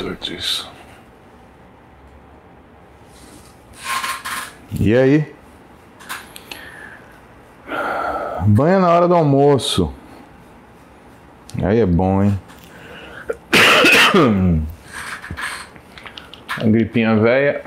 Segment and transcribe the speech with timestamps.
[0.00, 0.70] torto isso.
[4.80, 5.30] E aí?
[8.46, 9.92] Banha na hora do almoço.
[11.62, 12.40] Aí é bom, hein?
[16.56, 17.62] A gripinha velha.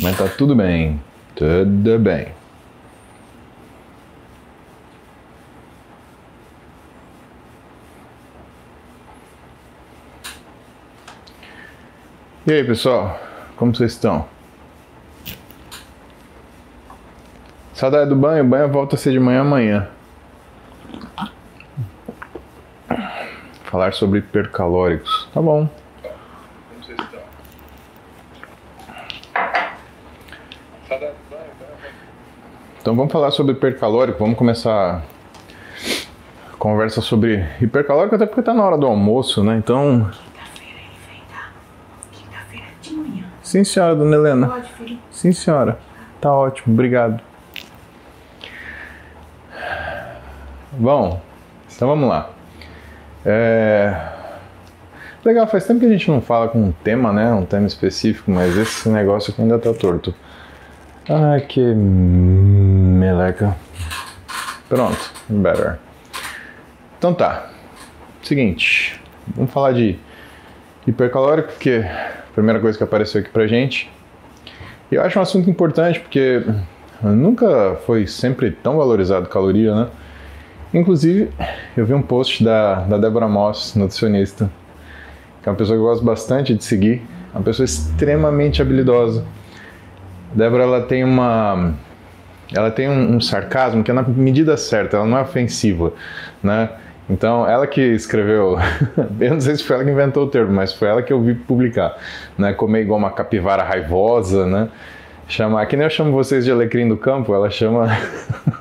[0.00, 1.02] Mas tá tudo bem.
[1.34, 2.28] Tudo bem.
[12.46, 13.18] E aí, pessoal?
[13.56, 14.26] Como vocês estão?
[17.72, 18.44] Saudade do banho?
[18.44, 19.88] O banho volta a ser de manhã amanhã.
[23.64, 25.26] Falar sobre hipercalóricos.
[25.32, 25.66] Tá bom.
[26.02, 27.20] Como vocês estão?
[30.90, 31.50] Do banho?
[32.82, 34.18] Então vamos falar sobre hipercalórico.
[34.18, 35.02] Vamos começar
[36.52, 39.56] a conversa sobre hipercalórico, até porque tá na hora do almoço, né?
[39.56, 40.10] Então.
[40.12, 41.50] Quinta-feira ele vem, tá?
[42.12, 43.24] Quinta-feira de manhã.
[43.54, 44.48] Sim, senhora, dona Helena.
[44.48, 44.98] Pode, filho?
[45.12, 45.78] Sim, senhora.
[46.20, 47.22] Tá ótimo, obrigado.
[50.72, 51.22] Bom,
[51.72, 52.30] então vamos lá.
[53.24, 53.96] É...
[55.24, 57.32] Legal, faz tempo que a gente não fala com um tema, né?
[57.32, 60.12] Um tema específico, mas esse negócio aqui ainda tá torto.
[61.08, 63.56] Ai, que meleca.
[64.68, 65.78] Pronto, better.
[66.98, 67.50] Então tá.
[68.20, 69.96] Seguinte, vamos falar de
[70.88, 71.84] hipercalórico, porque
[72.34, 73.90] primeira coisa que apareceu aqui pra gente.
[74.90, 76.44] E eu acho um assunto importante, porque
[77.02, 79.88] nunca foi sempre tão valorizado caloria, né?
[80.72, 81.30] Inclusive,
[81.76, 84.50] eu vi um post da, da Deborah Moss, nutricionista,
[85.42, 89.24] que é uma pessoa que eu gosto bastante de seguir, uma pessoa extremamente habilidosa.
[90.32, 91.74] A Débora, ela tem uma...
[92.52, 95.92] Ela tem um, um sarcasmo que é na medida certa, ela não é ofensiva,
[96.42, 96.68] né?
[97.08, 98.56] Então, ela que escreveu,
[99.20, 101.20] eu não sei se foi ela que inventou o termo, mas foi ela que eu
[101.20, 101.96] vi publicar,
[102.38, 102.52] né?
[102.54, 104.68] Comer igual uma capivara raivosa, né?
[105.28, 107.88] Chamar, que nem eu chamo vocês de alecrim do campo, ela chama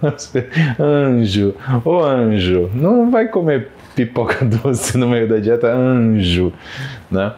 [0.80, 1.54] anjo,
[1.84, 6.54] ô anjo, não vai comer pipoca doce no meio da dieta, anjo,
[7.12, 7.34] né?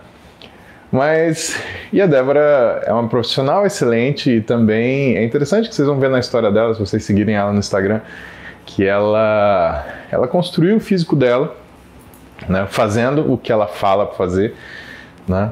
[0.92, 1.60] Mas,
[1.92, 6.10] e a Débora é uma profissional excelente e também é interessante que vocês vão ver
[6.10, 8.02] na história dela, se vocês seguirem ela no Instagram,
[8.66, 11.56] que ela, ela construiu o físico dela,
[12.50, 14.56] né, fazendo o que ela fala para fazer,
[15.28, 15.52] né,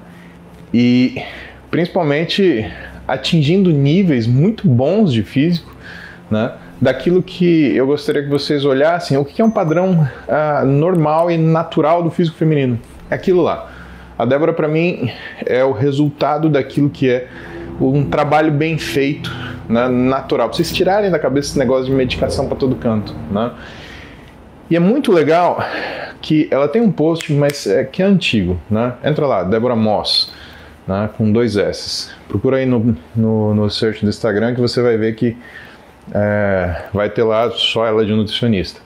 [0.74, 1.22] e
[1.69, 2.69] principalmente
[3.07, 5.73] atingindo níveis muito bons de físico,
[6.29, 11.31] né, daquilo que eu gostaria que vocês olhassem, o que é um padrão ah, normal
[11.31, 12.78] e natural do físico feminino.
[13.09, 13.72] É aquilo lá.
[14.18, 15.09] A Débora, para mim,
[15.46, 17.28] é o resultado daquilo que é
[17.79, 19.31] um trabalho bem feito,
[19.67, 20.47] né, natural.
[20.47, 23.16] Pra vocês tirarem da cabeça esse negócio de medicação para todo canto.
[23.31, 23.51] Né?
[24.69, 25.63] E é muito legal
[26.22, 28.59] que ela tem um post, mas é, que é antigo.
[28.69, 28.94] Né?
[29.03, 30.31] Entra lá, Débora Moss,
[30.88, 32.11] né, com dois S.
[32.28, 35.38] Procura aí no, no, no search do Instagram que você vai ver que
[36.13, 38.81] é, vai ter lá só ela de nutricionista.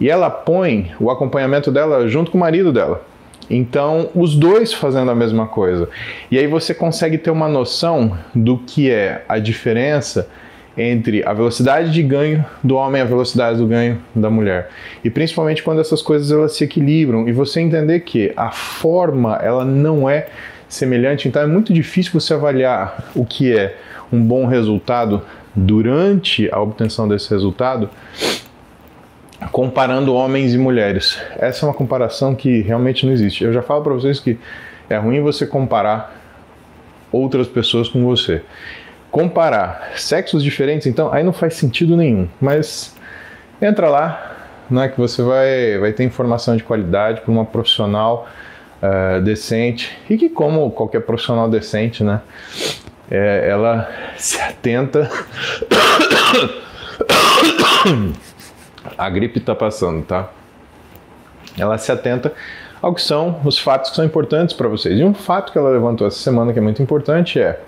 [0.00, 3.02] E ela põe o acompanhamento dela junto com o marido dela.
[3.48, 5.88] Então, os dois fazendo a mesma coisa.
[6.30, 10.28] E aí você consegue ter uma noção do que é a diferença
[10.76, 14.70] entre a velocidade de ganho do homem e a velocidade do ganho da mulher.
[15.04, 19.64] E principalmente quando essas coisas elas se equilibram e você entender que a forma ela
[19.64, 20.26] não é
[20.68, 23.76] semelhante, então é muito difícil você avaliar o que é
[24.12, 25.22] um bom resultado
[25.54, 27.88] durante a obtenção desse resultado
[29.50, 31.18] comparando homens e mulheres.
[31.38, 33.44] Essa é uma comparação que realmente não existe.
[33.44, 34.38] Eu já falo para vocês que
[34.88, 36.14] é ruim você comparar
[37.10, 38.42] outras pessoas com você.
[39.10, 42.28] Comparar sexos diferentes, então, aí não faz sentido nenhum.
[42.40, 42.96] Mas
[43.62, 44.36] entra lá,
[44.68, 48.28] né, que você vai, vai ter informação de qualidade para uma profissional
[48.82, 52.20] uh, decente e que, como qualquer profissional decente, né,
[53.10, 55.04] é, ela se atenta
[58.96, 60.30] a gripe está passando, tá?
[61.58, 62.32] Ela se atenta
[62.80, 64.98] ao que são os fatos que são importantes para vocês.
[64.98, 67.60] E um fato que ela levantou essa semana que é muito importante é: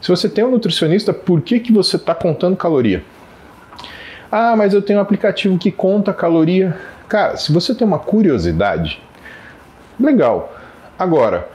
[0.00, 3.02] se você tem um nutricionista, por que, que você está contando caloria?
[4.30, 6.76] Ah, mas eu tenho um aplicativo que conta caloria.
[7.08, 9.02] Cara, se você tem uma curiosidade,
[9.98, 10.54] legal.
[10.98, 11.48] Agora,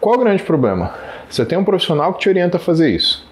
[0.00, 0.94] qual o grande problema?
[1.28, 3.28] Você tem um profissional que te orienta a fazer isso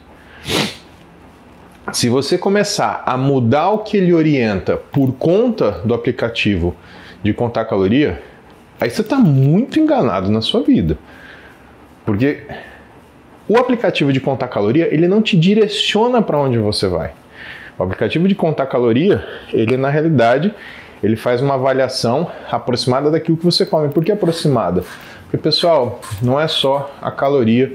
[1.93, 6.75] se você começar a mudar o que ele orienta por conta do aplicativo
[7.23, 8.23] de contar caloria,
[8.81, 10.99] aí você está muito enganado na sua vida.
[12.05, 12.43] Porque
[13.49, 17.13] o aplicativo de contar caloria, ele não te direciona para onde você vai.
[17.79, 20.53] O aplicativo de contar caloria, ele na realidade,
[21.03, 23.89] ele faz uma avaliação aproximada daquilo que você come.
[23.91, 24.83] Por que aproximada?
[25.23, 27.75] Porque pessoal, não é só a caloria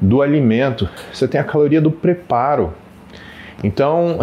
[0.00, 2.74] do alimento, você tem a caloria do preparo.
[3.62, 4.18] Então,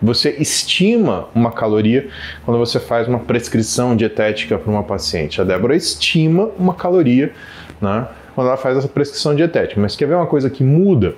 [0.00, 2.08] você estima uma caloria
[2.44, 5.40] quando você faz uma prescrição dietética para uma paciente.
[5.40, 7.32] A Débora estima uma caloria
[7.80, 9.80] né, quando ela faz essa prescrição dietética.
[9.80, 11.14] Mas quer ver uma coisa que muda?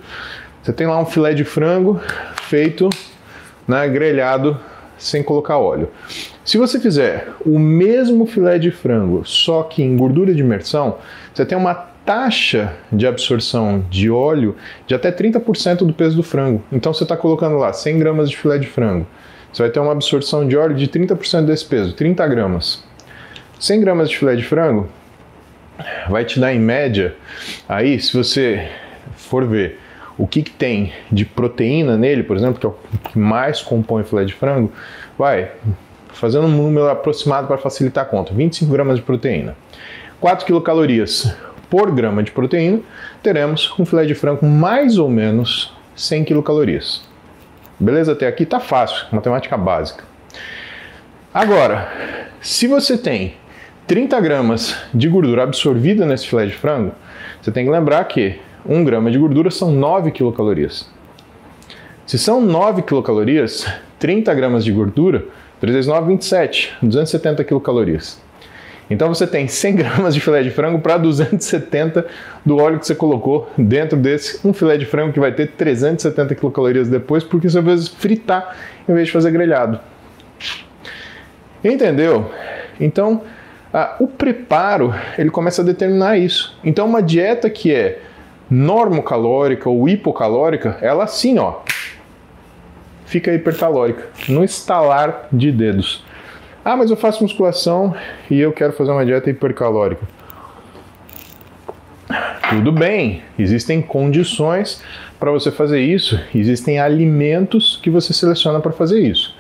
[0.62, 2.00] Você tem lá um filé de frango
[2.42, 2.90] feito
[3.66, 4.60] né, grelhado
[4.98, 5.88] sem colocar óleo.
[6.44, 10.98] Se você fizer o mesmo filé de frango, só que em gordura de imersão,
[11.32, 14.56] você tem uma taxa de absorção de óleo
[14.86, 16.62] de até 30% do peso do frango.
[16.70, 19.06] Então você está colocando lá 100 gramas de filé de frango.
[19.52, 22.82] Você vai ter uma absorção de óleo de 30% desse peso, 30 gramas.
[23.58, 24.88] 100 gramas de filé de frango
[26.08, 27.14] vai te dar em média,
[27.68, 28.68] aí se você
[29.16, 29.80] for ver
[30.16, 32.76] o que, que tem de proteína nele, por exemplo, que é o
[33.10, 34.70] que mais compõe filé de frango,
[35.18, 35.50] vai
[36.12, 39.56] fazendo um número aproximado para facilitar a conta, 25 gramas de proteína.
[40.20, 41.34] 4 quilocalorias
[41.74, 42.78] por grama de proteína,
[43.20, 47.02] teremos um filé de frango mais ou menos 100 quilocalorias.
[47.80, 48.12] Beleza?
[48.12, 50.04] Até aqui tá fácil, matemática básica.
[51.34, 51.88] Agora,
[52.40, 53.34] se você tem
[53.88, 56.92] 30 gramas de gordura absorvida nesse filé de frango,
[57.42, 60.88] você tem que lembrar que 1 grama de gordura são 9 quilocalorias.
[62.06, 63.66] Se são 9 quilocalorias,
[63.98, 65.24] 30 gramas de gordura,
[65.58, 68.23] 3 vezes 9, 27, 270 quilocalorias.
[68.90, 72.06] Então você tem 100 gramas de filé de frango para 270
[72.44, 76.34] do óleo que você colocou dentro desse um filé de frango que vai ter 370
[76.34, 78.56] quilocalorias depois, porque você vai fritar
[78.88, 79.80] em vez de fazer grelhado.
[81.62, 82.30] Entendeu?
[82.78, 83.22] Então
[83.98, 86.56] o preparo ele começa a determinar isso.
[86.62, 88.00] Então uma dieta que é
[88.50, 91.60] normocalórica ou hipocalórica, ela assim, ó,
[93.06, 96.04] fica hipercalórica, no estalar de dedos.
[96.64, 97.94] Ah, mas eu faço musculação
[98.30, 100.02] e eu quero fazer uma dieta hipercalórica.
[102.48, 104.82] Tudo bem, existem condições
[105.18, 109.34] para você fazer isso, existem alimentos que você seleciona para fazer isso.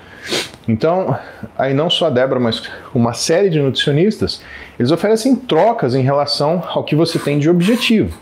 [0.66, 1.18] Então,
[1.56, 2.62] aí não só a Débora, mas
[2.94, 4.42] uma série de nutricionistas,
[4.78, 8.18] eles oferecem trocas em relação ao que você tem de objetivo.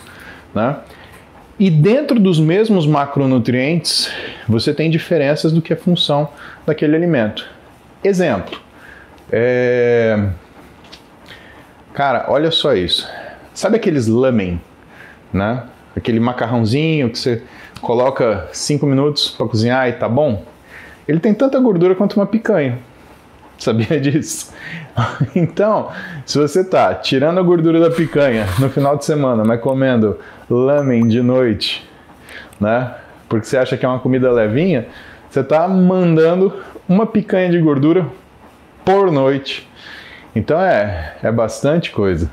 [0.54, 0.76] Né?
[1.58, 4.12] E dentro dos mesmos macronutrientes,
[4.48, 6.28] você tem diferenças do que é função
[6.66, 7.48] daquele alimento.
[8.02, 8.60] Exemplo,
[9.32, 10.28] é...
[11.94, 13.08] Cara, olha só isso.
[13.54, 14.60] Sabe aqueles lamen,
[15.32, 15.64] né?
[15.96, 17.42] Aquele macarrãozinho que você
[17.80, 20.44] coloca 5 minutos para cozinhar e tá bom?
[21.08, 22.78] Ele tem tanta gordura quanto uma picanha.
[23.58, 24.52] Sabia disso?
[25.34, 25.90] Então,
[26.26, 30.18] se você tá tirando a gordura da picanha no final de semana, mas comendo
[30.50, 31.88] lamen de noite,
[32.60, 32.94] né?
[33.26, 34.86] Porque você acha que é uma comida levinha,
[35.30, 36.52] você tá mandando
[36.86, 38.06] uma picanha de gordura
[38.84, 39.68] por noite.
[40.34, 42.30] Então é, é bastante coisa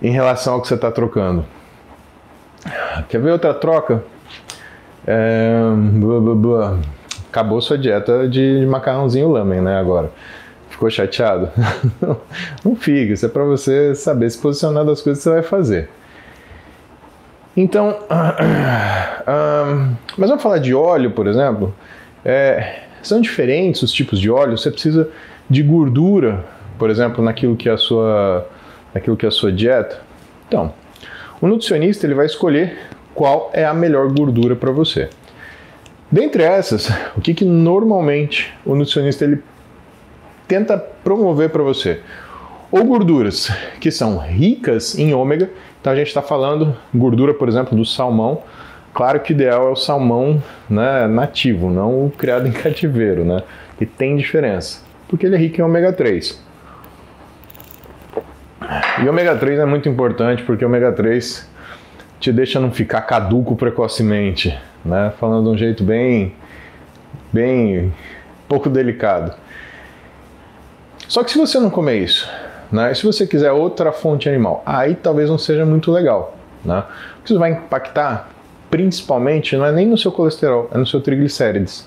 [0.00, 1.44] em relação ao que você está trocando.
[3.08, 4.04] Quer ver outra troca?
[5.06, 5.52] É,
[5.94, 6.78] blá, blá, blá.
[7.28, 9.78] Acabou sua dieta de macarrãozinho lamen, né?
[9.78, 10.10] Agora.
[10.74, 11.50] Ficou chateado?
[12.64, 15.88] Não fica, isso é para você saber se posicionar das coisas que você vai fazer.
[17.56, 17.96] Então,
[20.18, 21.72] mas vamos falar de óleo, por exemplo.
[22.24, 24.58] É, são diferentes os tipos de óleo.
[24.58, 25.08] Você precisa
[25.48, 26.44] de gordura,
[26.78, 28.46] por exemplo, naquilo que é a sua,
[28.92, 30.00] naquilo que é a sua dieta.
[30.48, 30.72] Então,
[31.40, 32.78] o nutricionista ele vai escolher
[33.14, 35.08] qual é a melhor gordura para você.
[36.10, 39.42] Dentre essas, o que, que normalmente o nutricionista ele
[40.46, 42.00] tenta promover para você?
[42.70, 47.76] Ou gorduras que são ricas em ômega, então a gente está falando gordura, por exemplo,
[47.76, 48.42] do salmão.
[48.92, 53.42] Claro que o ideal é o salmão né, nativo, não o criado em cativeiro, né?
[53.80, 54.83] E tem diferença
[55.14, 56.42] porque ele é rico em ômega 3.
[59.00, 61.48] E ômega 3 é muito importante porque ômega 3
[62.18, 65.12] te deixa não ficar caduco precocemente, né?
[65.20, 66.34] Falando de um jeito bem
[67.32, 67.94] bem
[68.48, 69.36] pouco delicado.
[71.06, 72.28] Só que se você não comer isso,
[72.72, 72.90] né?
[72.90, 76.82] E se você quiser outra fonte animal, aí talvez não seja muito legal, né?
[77.14, 78.30] Porque isso vai impactar
[78.68, 81.86] principalmente não é nem no seu colesterol, é no seu triglicérides.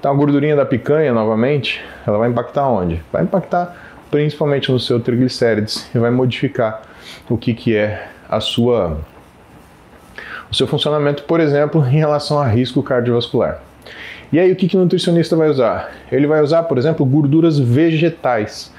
[0.00, 3.02] Então a gordurinha da picanha, novamente, ela vai impactar onde?
[3.12, 3.76] Vai impactar
[4.10, 6.80] principalmente no seu triglicérides e vai modificar
[7.28, 8.98] o que, que é a sua
[10.50, 13.62] o seu funcionamento, por exemplo, em relação a risco cardiovascular.
[14.32, 15.92] E aí o que, que o nutricionista vai usar?
[16.10, 18.72] Ele vai usar, por exemplo, gorduras vegetais,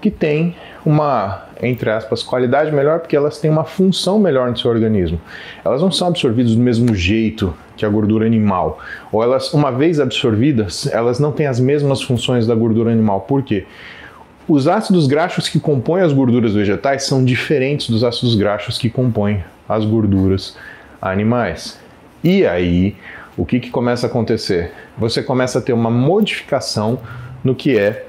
[0.00, 0.56] que têm
[0.86, 5.20] uma, entre aspas, qualidade melhor porque elas têm uma função melhor no seu organismo.
[5.64, 8.78] Elas não são absorvidas do mesmo jeito que a gordura animal.
[9.10, 13.22] Ou elas, uma vez absorvidas, elas não têm as mesmas funções da gordura animal.
[13.22, 13.64] Por quê?
[14.46, 19.44] Os ácidos graxos que compõem as gorduras vegetais são diferentes dos ácidos graxos que compõem
[19.68, 20.56] as gorduras
[21.00, 21.78] animais.
[22.24, 22.96] E aí,
[23.36, 24.72] o que, que começa a acontecer?
[24.96, 26.98] Você começa a ter uma modificação
[27.44, 28.06] no que é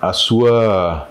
[0.00, 1.08] a sua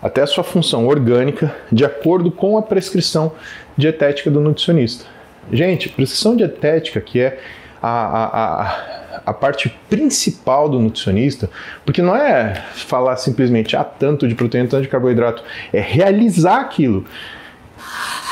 [0.00, 3.32] até a sua função orgânica de acordo com a prescrição
[3.76, 5.04] dietética do nutricionista.
[5.50, 7.38] Gente, prescrição dietética que é
[7.82, 11.50] a, a, a, parte principal do nutricionista,
[11.84, 17.04] porque não é falar simplesmente ah, tanto de proteína, tanto de carboidrato, é realizar aquilo.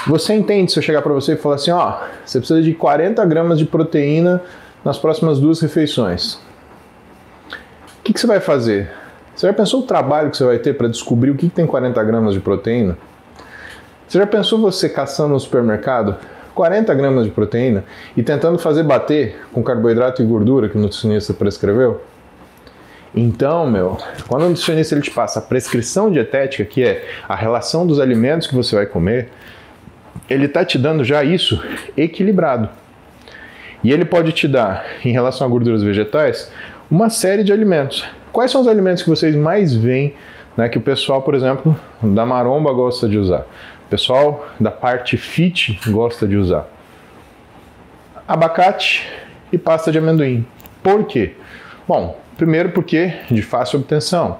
[0.06, 3.24] Você entende se eu chegar para você e falar assim, ó, você precisa de 40
[3.26, 4.40] gramas de proteína
[4.84, 6.34] nas próximas duas refeições.
[7.98, 8.90] O que, que você vai fazer?
[9.34, 11.66] Você já pensou o trabalho que você vai ter para descobrir o que, que tem
[11.66, 12.96] 40 gramas de proteína?
[14.08, 16.16] Você já pensou você caçando no supermercado
[16.60, 21.32] 40 gramas de proteína e tentando fazer bater com carboidrato e gordura que o nutricionista
[21.32, 22.02] prescreveu?
[23.14, 23.96] Então, meu,
[24.28, 28.46] quando o nutricionista ele te passa a prescrição dietética, que é a relação dos alimentos
[28.46, 29.30] que você vai comer,
[30.28, 31.58] ele está te dando já isso
[31.96, 32.68] equilibrado.
[33.82, 36.52] E ele pode te dar, em relação a gorduras vegetais,
[36.90, 38.04] uma série de alimentos.
[38.30, 40.14] Quais são os alimentos que vocês mais veem,
[40.58, 43.46] né, que o pessoal, por exemplo, da maromba gosta de usar?
[43.90, 46.66] Pessoal da parte fit gosta de usar.
[48.26, 49.06] Abacate
[49.52, 50.46] e pasta de amendoim.
[50.82, 51.34] Por quê?
[51.86, 54.38] Bom, primeiro porque de fácil obtenção.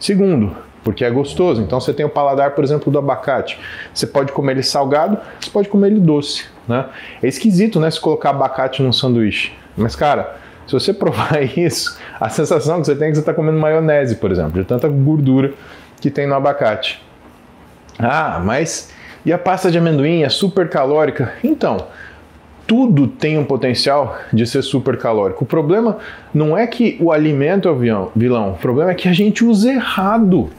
[0.00, 1.60] Segundo, porque é gostoso.
[1.60, 3.60] Então você tem o paladar, por exemplo, do abacate.
[3.92, 6.86] Você pode comer ele salgado, você pode comer ele doce, né?
[7.22, 9.52] É esquisito, né, se colocar abacate num sanduíche.
[9.76, 13.34] Mas cara, se você provar isso, a sensação que você tem é que você está
[13.34, 15.52] comendo maionese, por exemplo, de tanta gordura
[16.00, 17.06] que tem no abacate.
[17.98, 18.90] Ah, mas
[19.26, 21.34] e a pasta de amendoim é super calórica?
[21.42, 21.86] Então,
[22.66, 25.44] tudo tem um potencial de ser super calórico.
[25.44, 25.98] O problema
[26.32, 29.72] não é que o alimento é o vilão, o problema é que a gente usa
[29.72, 30.50] errado.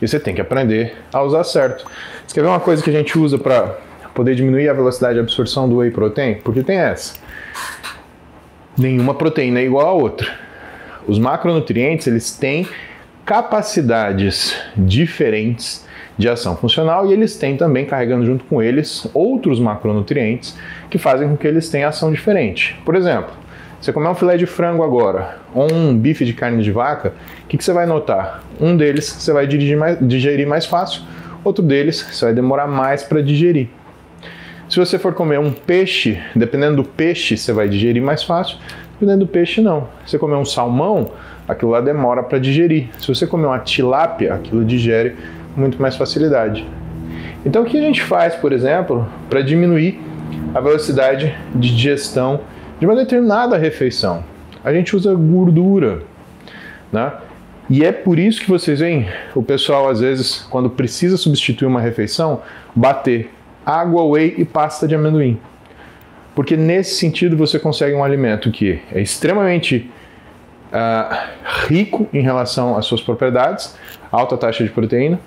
[0.00, 1.84] E você tem que aprender a usar certo.
[2.26, 3.76] Você quer ver uma coisa que a gente usa para
[4.14, 6.36] poder diminuir a velocidade de absorção do whey protein?
[6.36, 7.14] Porque tem essa.
[8.78, 10.28] Nenhuma proteína é igual a outra.
[11.06, 12.66] Os macronutrientes, eles têm
[13.26, 15.84] capacidades diferentes
[16.18, 20.56] de ação funcional e eles têm também, carregando junto com eles, outros macronutrientes
[20.90, 22.78] que fazem com que eles tenham ação diferente.
[22.84, 23.30] Por exemplo,
[23.80, 27.14] você comer um filé de frango agora ou um bife de carne de vaca,
[27.44, 28.44] o que, que, você vai notar?
[28.60, 31.02] Um deles você vai mais, digerir mais fácil,
[31.42, 33.68] outro deles você vai demorar mais para digerir.
[34.68, 38.58] Se você for comer um peixe, dependendo do peixe, você vai digerir mais fácil,
[38.92, 39.88] dependendo do peixe, não.
[40.04, 41.10] Se você comer um salmão,
[41.48, 42.88] aquilo lá demora para digerir.
[43.00, 45.16] Se você comer uma tilápia, aquilo digere
[45.60, 46.66] muito mais facilidade.
[47.44, 50.00] Então, o que a gente faz, por exemplo, para diminuir
[50.54, 52.40] a velocidade de digestão
[52.78, 54.24] de uma determinada refeição?
[54.64, 56.02] A gente usa gordura,
[56.92, 57.12] né?
[57.68, 61.80] E é por isso que vocês veem o pessoal, às vezes, quando precisa substituir uma
[61.80, 62.42] refeição,
[62.74, 63.30] bater
[63.64, 65.38] água, whey e pasta de amendoim.
[66.34, 69.88] Porque nesse sentido você consegue um alimento que é extremamente
[70.72, 71.16] uh,
[71.68, 73.76] rico em relação às suas propriedades,
[74.10, 75.20] alta taxa de proteína,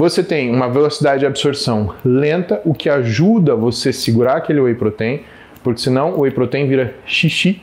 [0.00, 4.74] você tem uma velocidade de absorção lenta, o que ajuda você a segurar aquele whey
[4.74, 5.20] protein,
[5.62, 7.62] porque senão o whey protein vira xixi,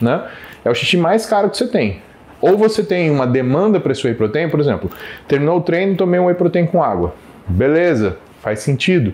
[0.00, 0.24] né?
[0.64, 2.00] É o xixi mais caro que você tem.
[2.40, 4.88] Ou você tem uma demanda para esse whey protein, por exemplo,
[5.26, 7.16] terminou o treino, tomei um whey protein com água.
[7.48, 9.12] Beleza, faz sentido.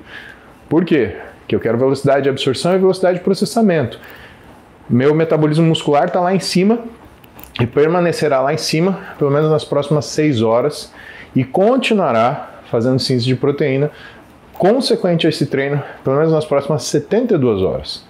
[0.69, 1.17] Por quê?
[1.41, 3.99] Porque eu quero velocidade de absorção e velocidade de processamento.
[4.91, 6.81] Meu metabolismo muscular está lá em cima
[7.59, 10.93] e permanecerá lá em cima pelo menos nas próximas 6 horas
[11.35, 13.91] e continuará fazendo síntese de proteína
[14.59, 18.05] consequente a esse treino, pelo menos nas próximas 72 horas.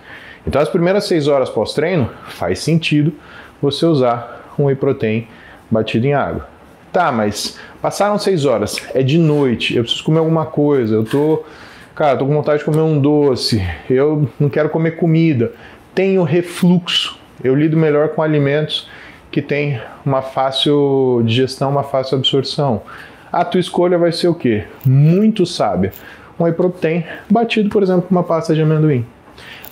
[0.46, 3.12] Então, as primeiras 6 horas pós-treino, faz sentido
[3.60, 5.28] você usar um whey protein
[5.70, 6.48] batido em água.
[6.90, 11.44] Tá, mas passaram 6 horas, é de noite, eu preciso comer alguma coisa, eu tô,
[11.94, 15.52] cara, tô com vontade de comer um doce, eu não quero comer comida,
[15.94, 17.18] tenho refluxo.
[17.44, 18.88] Eu lido melhor com alimentos
[19.30, 22.82] que têm uma fácil digestão, uma fácil absorção
[23.32, 24.64] a tua escolha vai ser o quê?
[24.84, 25.92] Muito sábia.
[26.38, 29.04] Um whey protein batido, por exemplo, com uma pasta de amendoim.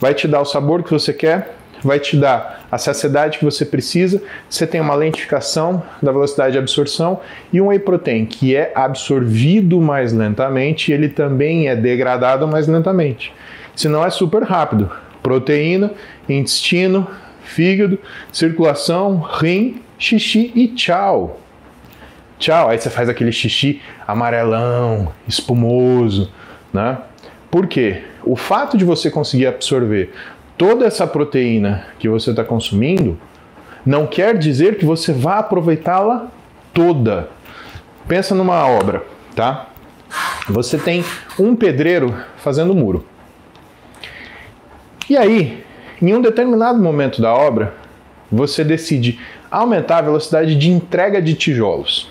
[0.00, 3.64] Vai te dar o sabor que você quer, vai te dar a saciedade que você
[3.64, 7.20] precisa, você tem uma lentificação da velocidade de absorção
[7.52, 13.32] e um whey protein que é absorvido mais lentamente, ele também é degradado mais lentamente.
[13.74, 14.90] Se não é super rápido.
[15.22, 15.92] Proteína,
[16.28, 17.06] intestino,
[17.42, 17.98] fígado,
[18.32, 21.40] circulação, rim, xixi e tchau.
[22.38, 22.68] Tchau.
[22.68, 26.30] Aí você faz aquele xixi amarelão, espumoso,
[26.72, 26.98] né?
[27.50, 28.02] Por quê?
[28.24, 30.12] O fato de você conseguir absorver
[30.58, 33.18] toda essa proteína que você está consumindo
[33.84, 36.26] não quer dizer que você vá aproveitá-la
[36.74, 37.28] toda.
[38.08, 39.68] Pensa numa obra, tá?
[40.48, 41.04] Você tem
[41.38, 43.06] um pedreiro fazendo muro.
[45.08, 45.64] E aí,
[46.02, 47.74] em um determinado momento da obra,
[48.30, 52.10] você decide aumentar a velocidade de entrega de tijolos.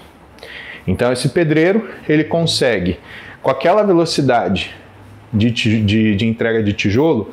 [0.87, 2.99] Então esse pedreiro ele consegue,
[3.41, 4.75] com aquela velocidade
[5.33, 7.31] de, de, de entrega de tijolo,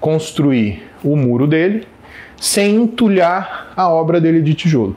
[0.00, 1.86] construir o muro dele
[2.40, 4.96] sem entulhar a obra dele de tijolo.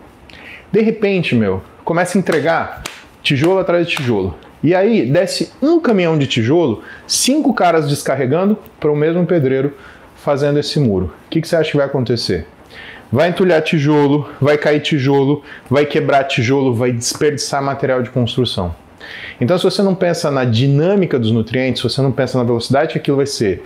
[0.72, 2.84] De repente, meu, começa a entregar
[3.22, 4.36] tijolo atrás de tijolo.
[4.64, 9.74] E aí desce um caminhão de tijolo, cinco caras descarregando para o mesmo pedreiro
[10.16, 11.14] fazendo esse muro.
[11.26, 12.48] O que, que você acha que vai acontecer?
[13.14, 18.74] Vai entulhar tijolo, vai cair tijolo, vai quebrar tijolo, vai desperdiçar material de construção.
[19.40, 22.94] Então, se você não pensa na dinâmica dos nutrientes, se você não pensa na velocidade
[22.94, 23.64] que aquilo vai ser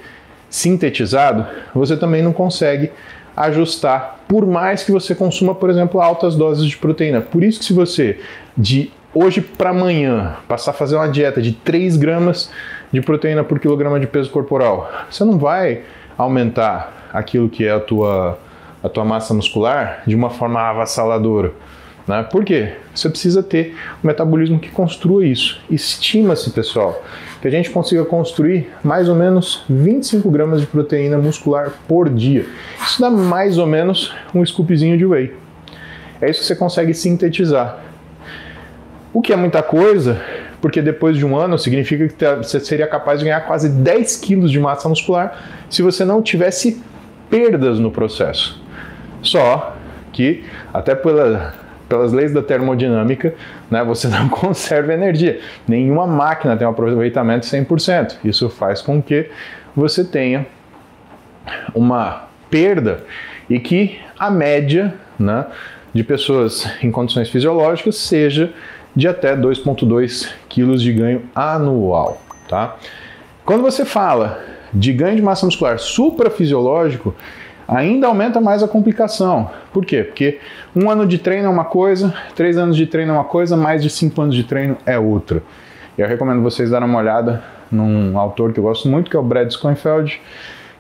[0.50, 2.92] sintetizado, você também não consegue
[3.38, 7.22] ajustar, por mais que você consuma, por exemplo, altas doses de proteína.
[7.22, 8.20] Por isso que se você
[8.58, 12.52] de hoje para amanhã passar a fazer uma dieta de 3 gramas
[12.92, 15.84] de proteína por quilograma de peso corporal, você não vai
[16.18, 18.38] aumentar aquilo que é a tua,
[18.88, 21.54] a tua massa muscular de uma forma avassaladora.
[22.08, 22.24] Né?
[22.24, 22.74] Por quê?
[22.96, 25.60] Você precisa ter um metabolismo que construa isso.
[25.70, 27.04] Estima-se, pessoal,
[27.42, 32.46] que a gente consiga construir mais ou menos 25 gramas de proteína muscular por dia.
[32.82, 35.36] Isso dá mais ou menos um scoopzinho de whey.
[36.22, 37.80] É isso que você consegue sintetizar.
[39.14, 40.22] O que é muita coisa,
[40.62, 44.50] porque depois de um ano significa que você seria capaz de ganhar quase 10 quilos
[44.50, 46.82] de massa muscular se você não tivesse
[47.30, 48.67] perdas no processo.
[49.22, 49.76] Só
[50.12, 50.44] que,
[50.74, 51.54] até pela,
[51.88, 53.36] pelas leis da termodinâmica,
[53.70, 55.40] né, você não conserva energia.
[55.68, 58.18] Nenhuma máquina tem um aproveitamento 100%.
[58.24, 59.30] Isso faz com que
[59.76, 60.46] você tenha
[61.74, 63.04] uma perda
[63.50, 65.46] e que a média né,
[65.94, 68.54] de pessoas em condições fisiológicas seja
[68.96, 72.22] de até 2,2 quilos de ganho anual.
[72.50, 72.76] Tá?
[73.46, 77.16] Quando você fala de ganho de massa muscular suprafisiológico,
[77.68, 79.50] ainda aumenta mais a complicação.
[79.74, 80.04] Por quê?
[80.04, 80.40] Porque
[80.76, 83.84] um ano de treino é uma coisa, três anos de treino é uma coisa, mais
[83.84, 85.44] de cinco anos de treino é outra.
[85.98, 89.24] Eu recomendo vocês darem uma olhada num autor que eu gosto muito, que é o
[89.24, 90.22] Brad Schoenfeld,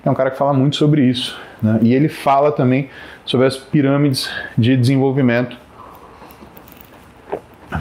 [0.05, 1.37] é um cara que fala muito sobre isso.
[1.61, 1.79] Né?
[1.81, 2.89] E ele fala também
[3.25, 5.57] sobre as pirâmides de desenvolvimento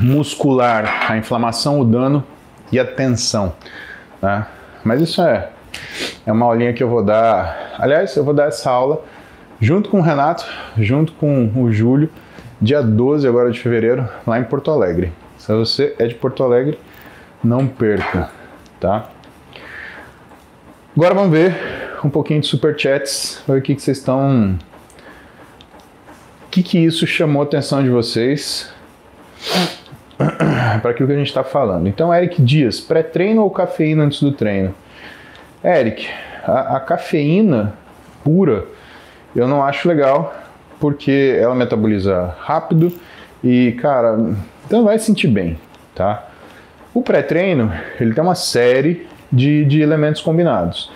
[0.01, 2.25] muscular, a inflamação, o dano
[2.73, 3.53] e a tensão.
[4.21, 4.49] Tá?
[4.83, 5.51] Mas isso é,
[6.27, 7.75] é uma aulinha que eu vou dar.
[7.79, 9.05] Aliás, eu vou dar essa aula
[9.61, 10.45] junto com o Renato,
[10.77, 12.11] junto com o Júlio,
[12.61, 15.13] dia 12 agora de fevereiro, lá em Porto Alegre.
[15.39, 16.79] Se você é de Porto Alegre,
[17.43, 18.31] não perca,
[18.81, 19.11] tá?
[20.97, 21.55] Agora vamos ver
[22.03, 24.59] um pouquinho de superchats, ver o que, que vocês estão.
[26.47, 28.73] O que, que isso chamou a atenção de vocês?
[30.81, 31.87] para aquilo que a gente está falando.
[31.87, 34.75] Então, Eric Dias, pré-treino ou cafeína antes do treino?
[35.67, 36.09] Eric,
[36.45, 37.75] a, a, cafeína
[38.23, 38.67] pura
[39.35, 40.33] eu não acho legal
[40.79, 42.93] porque ela metaboliza rápido
[43.43, 44.17] e, cara,
[44.65, 45.59] então vai sentir bem,
[45.95, 46.29] tá?
[46.95, 50.91] O pré-treino, ele tem uma série de, de elementos combinados.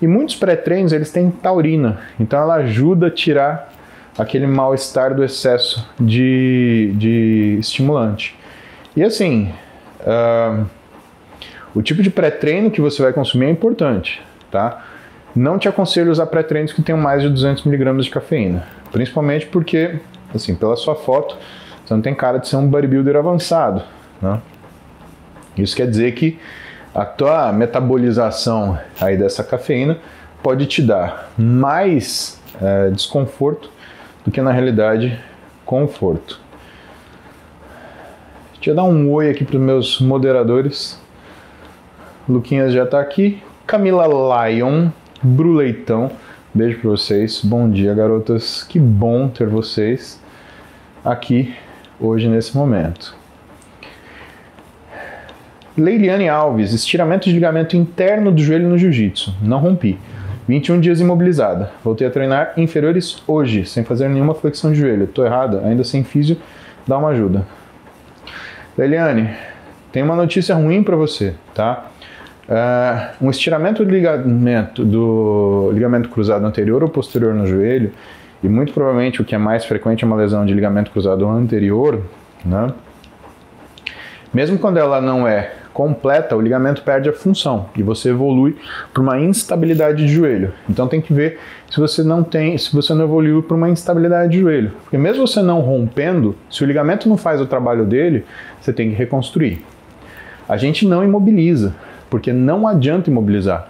[0.00, 3.72] E muitos pré-treinos, eles têm taurina, então ela ajuda a tirar
[4.16, 8.36] aquele mal-estar do excesso de, de estimulante.
[8.96, 9.52] E assim,
[10.00, 10.66] uh,
[11.74, 14.84] o tipo de pré-treino que você vai consumir é importante, tá?
[15.34, 19.98] Não te aconselho usar pré-treinos que tenham mais de 200 mg de cafeína, principalmente porque,
[20.32, 21.36] assim, pela sua foto,
[21.84, 23.82] você não tem cara de ser um bodybuilder avançado,
[24.22, 24.40] né?
[25.56, 26.38] Isso quer dizer que
[26.94, 29.98] a tua metabolização aí dessa cafeína
[30.42, 33.70] pode te dar mais é, desconforto
[34.24, 35.18] do que na realidade
[35.64, 36.40] conforto.
[38.54, 40.98] Deixa eu dar um oi aqui para os meus moderadores.
[42.28, 43.42] Luquinhas já está aqui.
[43.66, 44.06] Camila
[44.48, 44.88] Lion,
[45.22, 46.10] Bruleitão,
[46.54, 47.42] beijo para vocês.
[47.44, 48.62] Bom dia, garotas.
[48.62, 50.20] Que bom ter vocês
[51.04, 51.54] aqui
[52.00, 53.14] hoje nesse momento.
[55.76, 59.34] Leiliane Alves, estiramento de ligamento interno do joelho no jiu-jitsu.
[59.42, 59.98] Não rompi.
[60.48, 61.72] 21 dias imobilizada.
[61.82, 65.06] Voltei a treinar inferiores hoje, sem fazer nenhuma flexão de joelho.
[65.06, 65.60] Tô errada?
[65.66, 66.38] Ainda sem físio,
[66.86, 67.46] dá uma ajuda.
[68.78, 69.30] Eliane,
[69.92, 71.90] tem uma notícia ruim para você, tá?
[72.48, 77.90] Uh, um estiramento do ligamento, do ligamento cruzado anterior ou posterior no joelho,
[78.42, 82.02] e muito provavelmente o que é mais frequente é uma lesão de ligamento cruzado anterior,
[82.44, 82.72] né?
[84.32, 88.56] Mesmo quando ela não é completa, o ligamento perde a função e você evolui
[88.92, 90.52] para uma instabilidade de joelho.
[90.68, 91.38] Então tem que ver
[91.70, 94.72] se você não tem, se você não evoluiu para uma instabilidade de joelho.
[94.82, 98.24] Porque mesmo você não rompendo, se o ligamento não faz o trabalho dele,
[98.60, 99.64] você tem que reconstruir.
[100.48, 101.74] A gente não imobiliza,
[102.14, 103.66] porque não adianta imobilizar,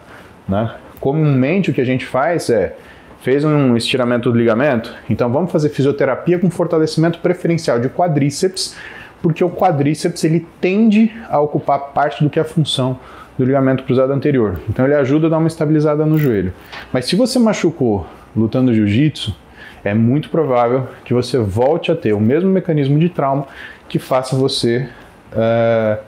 [0.46, 0.74] né?
[1.00, 2.76] Comumente o que a gente faz é
[3.22, 8.76] fez um estiramento do ligamento, então vamos fazer fisioterapia com fortalecimento preferencial de quadríceps
[9.22, 13.00] porque o quadríceps ele tende a ocupar parte do que é a função
[13.38, 14.60] do ligamento cruzado anterior.
[14.68, 16.52] Então ele ajuda a dar uma estabilizada no joelho.
[16.92, 19.34] Mas se você machucou lutando jiu-jitsu,
[19.82, 23.46] é muito provável que você volte a ter o mesmo mecanismo de trauma
[23.88, 24.86] que faça você
[25.32, 25.98] uh,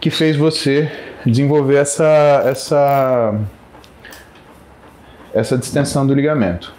[0.00, 0.90] que fez você
[1.26, 3.34] desenvolver essa essa
[5.32, 6.72] essa distensão do ligamento.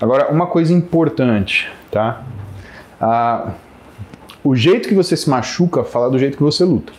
[0.00, 2.22] Agora, uma coisa importante, tá?
[3.00, 3.50] Uh,
[4.44, 6.92] o jeito que você se machuca fala do jeito que você luta.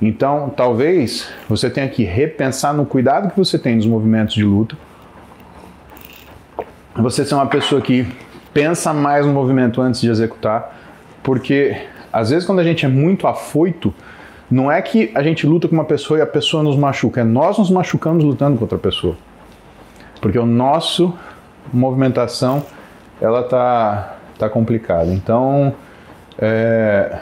[0.00, 4.76] Então, talvez você tenha que repensar no cuidado que você tem nos movimentos de luta.
[6.96, 8.06] Você ser uma pessoa que
[8.52, 10.78] pensa mais no movimento antes de executar,
[11.22, 11.76] porque
[12.12, 13.92] às vezes quando a gente é muito afoito,
[14.50, 17.24] não é que a gente luta com uma pessoa e a pessoa nos machuca, é
[17.24, 19.16] nós nos machucamos lutando com outra pessoa.
[20.20, 21.14] Porque o nosso
[21.72, 22.64] movimentação
[23.20, 25.12] ela tá tá complicada.
[25.12, 25.74] Então,
[26.38, 27.18] é...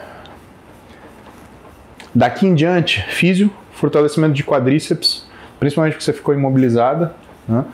[2.13, 5.27] Daqui em diante, físio, fortalecimento de quadríceps,
[5.59, 7.15] principalmente porque você ficou imobilizada,
[7.47, 7.65] né?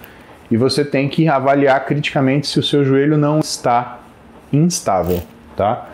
[0.49, 3.99] e você tem que avaliar criticamente se o seu joelho não está
[4.51, 5.21] instável,
[5.55, 5.89] tá?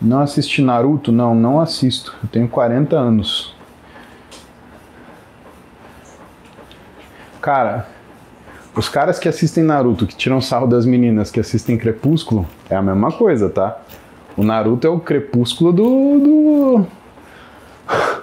[0.00, 1.12] Não assisti Naruto?
[1.12, 2.16] Não, não assisto.
[2.22, 3.54] Eu tenho 40 anos.
[7.40, 7.86] Cara,
[8.74, 12.82] os caras que assistem Naruto, que tiram sarro das meninas que assistem Crepúsculo, é a
[12.82, 13.78] mesma coisa, tá?
[14.36, 16.18] O Naruto é o crepúsculo do.
[16.18, 16.86] do,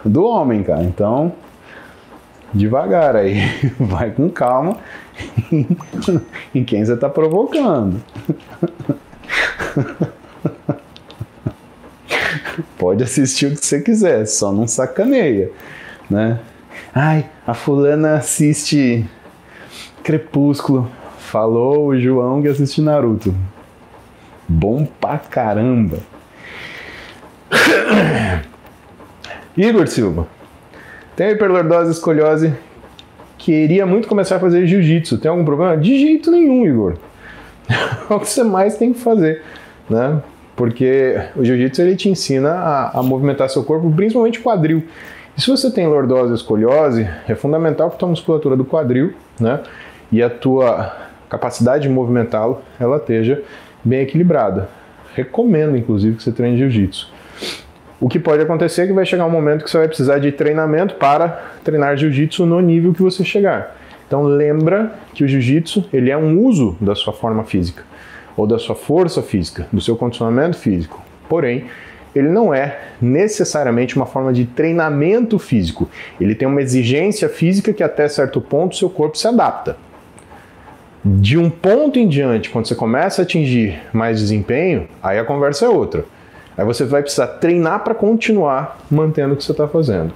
[0.06, 0.84] do homem, cara.
[0.84, 1.34] Então,
[2.54, 3.42] devagar aí.
[3.80, 4.78] Vai com calma
[6.56, 8.02] em quem você tá provocando.
[12.78, 15.52] Pode assistir o que você quiser, só não sacaneia,
[16.10, 16.40] né?
[16.94, 19.06] Ai, a fulana assiste
[20.04, 20.90] Crepúsculo.
[21.20, 23.36] Falou o João que assiste Naruto.
[24.48, 25.98] Bom pra caramba.
[29.58, 30.28] Igor Silva.
[31.16, 32.54] Tem hiperlordose, escoliose.
[33.38, 35.18] Queria muito começar a fazer jiu-jitsu.
[35.18, 35.76] Tem algum problema?
[35.76, 36.98] De jeito nenhum, Igor.
[37.70, 39.44] é o que você mais tem que fazer,
[39.90, 40.22] né?
[40.58, 44.84] Porque o jiu-jitsu ele te ensina a, a movimentar seu corpo, principalmente o quadril.
[45.38, 49.14] E se você tem lordose ou escoliose, é fundamental que a tua musculatura do quadril,
[49.40, 49.60] né,
[50.12, 50.98] e a tua
[51.30, 53.44] capacidade de movimentá-lo, ela esteja
[53.86, 54.68] bem equilibrada.
[55.14, 57.08] Recomendo, inclusive, que você treine jiu-jitsu.
[58.02, 60.32] O que pode acontecer é que vai chegar um momento que você vai precisar de
[60.32, 63.76] treinamento para treinar jiu-jitsu no nível que você chegar.
[64.08, 67.84] Então lembra que o jiu-jitsu ele é um uso da sua forma física
[68.38, 71.04] ou da sua força física, do seu condicionamento físico.
[71.28, 71.66] Porém,
[72.16, 75.90] ele não é necessariamente uma forma de treinamento físico.
[76.22, 79.78] Ele tem uma exigência física que até certo ponto seu corpo se adapta.
[81.04, 85.66] De um ponto em diante, quando você começa a atingir mais desempenho, aí a conversa
[85.66, 86.06] é outra.
[86.58, 90.14] Aí você vai precisar treinar para continuar mantendo o que você está fazendo.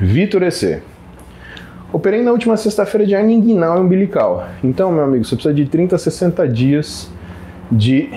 [0.00, 0.82] Vitor EC.
[1.92, 4.46] Operei na última sexta-feira de hernia inguinal e umbilical.
[4.62, 7.10] Então, meu amigo, você precisa de 30 a 60 dias
[7.70, 8.08] de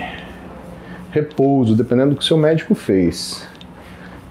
[1.10, 3.46] repouso, dependendo do que o seu médico fez.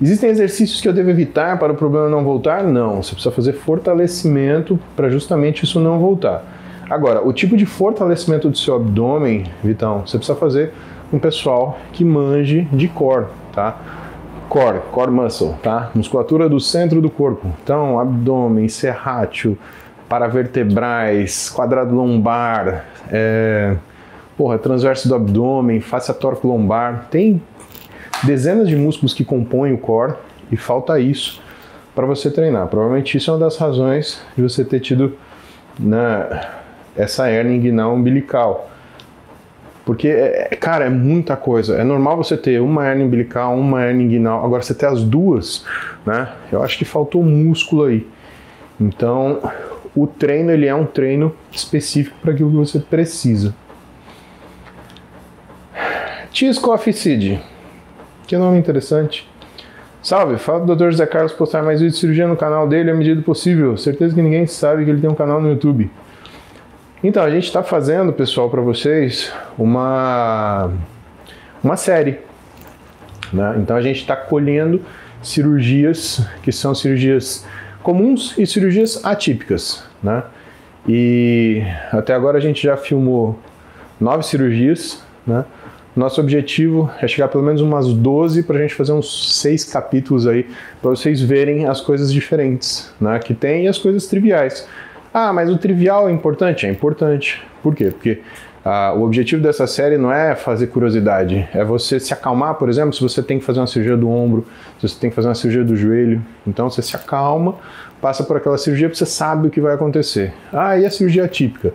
[0.02, 2.64] Existem exercícios que eu devo evitar para o problema não voltar?
[2.64, 3.04] Não.
[3.04, 6.44] Você precisa fazer fortalecimento para justamente isso não voltar.
[6.90, 10.72] Agora, o tipo de fortalecimento do seu abdômen, Vitão, você precisa fazer
[11.10, 13.78] com um pessoal que manje de core, tá?
[14.54, 15.90] Core, core muscle, tá?
[15.96, 17.52] Musculatura do centro do corpo.
[17.64, 19.58] Então, abdômen, serrátil,
[20.08, 23.76] paravertebrais, quadrado lombar, é,
[24.38, 27.42] porra, transverso do abdômen, face tóraco lombar, tem
[28.22, 30.14] dezenas de músculos que compõem o core
[30.52, 31.42] e falta isso
[31.96, 32.68] para você treinar.
[32.68, 35.18] Provavelmente isso é uma das razões de você ter tido
[35.80, 36.48] né,
[36.96, 38.70] essa hernia inguinal umbilical.
[39.86, 41.76] Porque, é, é, cara, é muita coisa.
[41.76, 44.46] É normal você ter uma hernia umbilical, uma hernia inguinal.
[44.46, 45.66] Agora, você ter as duas,
[46.06, 46.30] né?
[46.52, 48.08] Eu acho que faltou músculo aí.
[48.80, 49.40] Então,
[49.96, 53.54] o treino, ele é um treino específico para aquilo que você precisa.
[56.32, 57.42] Tiscoficide.
[58.26, 59.30] Que nome interessante.
[60.02, 60.92] Salve, fala do Dr.
[60.92, 63.78] José Carlos postar mais vídeos de cirurgia no canal dele à medida do possível.
[63.78, 65.90] Certeza que ninguém sabe que ele tem um canal no YouTube.
[67.04, 70.72] Então, a gente está fazendo, pessoal, para vocês uma,
[71.62, 72.20] uma série.
[73.34, 73.58] Né?
[73.62, 74.82] Então, a gente está colhendo
[75.22, 77.46] cirurgias que são cirurgias
[77.82, 79.84] comuns e cirurgias atípicas.
[80.02, 80.24] Né?
[80.88, 81.62] E
[81.92, 83.38] até agora a gente já filmou
[84.00, 85.04] nove cirurgias.
[85.28, 85.44] Né?
[85.94, 90.26] Nosso objetivo é chegar pelo menos umas 12 para a gente fazer uns seis capítulos
[90.26, 90.48] aí
[90.82, 94.68] para vocês verem as coisas diferentes né, que tem e as coisas triviais.
[95.14, 96.66] Ah, mas o trivial é importante?
[96.66, 97.42] É importante.
[97.62, 97.92] Por quê?
[97.92, 98.22] Porque
[98.66, 102.94] ah, o objetivo dessa série não é fazer curiosidade, é você se acalmar, por exemplo,
[102.94, 104.46] se você tem que fazer uma cirurgia do ombro,
[104.80, 106.24] se você tem que fazer uma cirurgia do joelho.
[106.48, 107.56] Então você se acalma,
[108.02, 110.34] passa por aquela cirurgia porque você sabe o que vai acontecer.
[110.52, 111.74] Ah, e a cirurgia típica?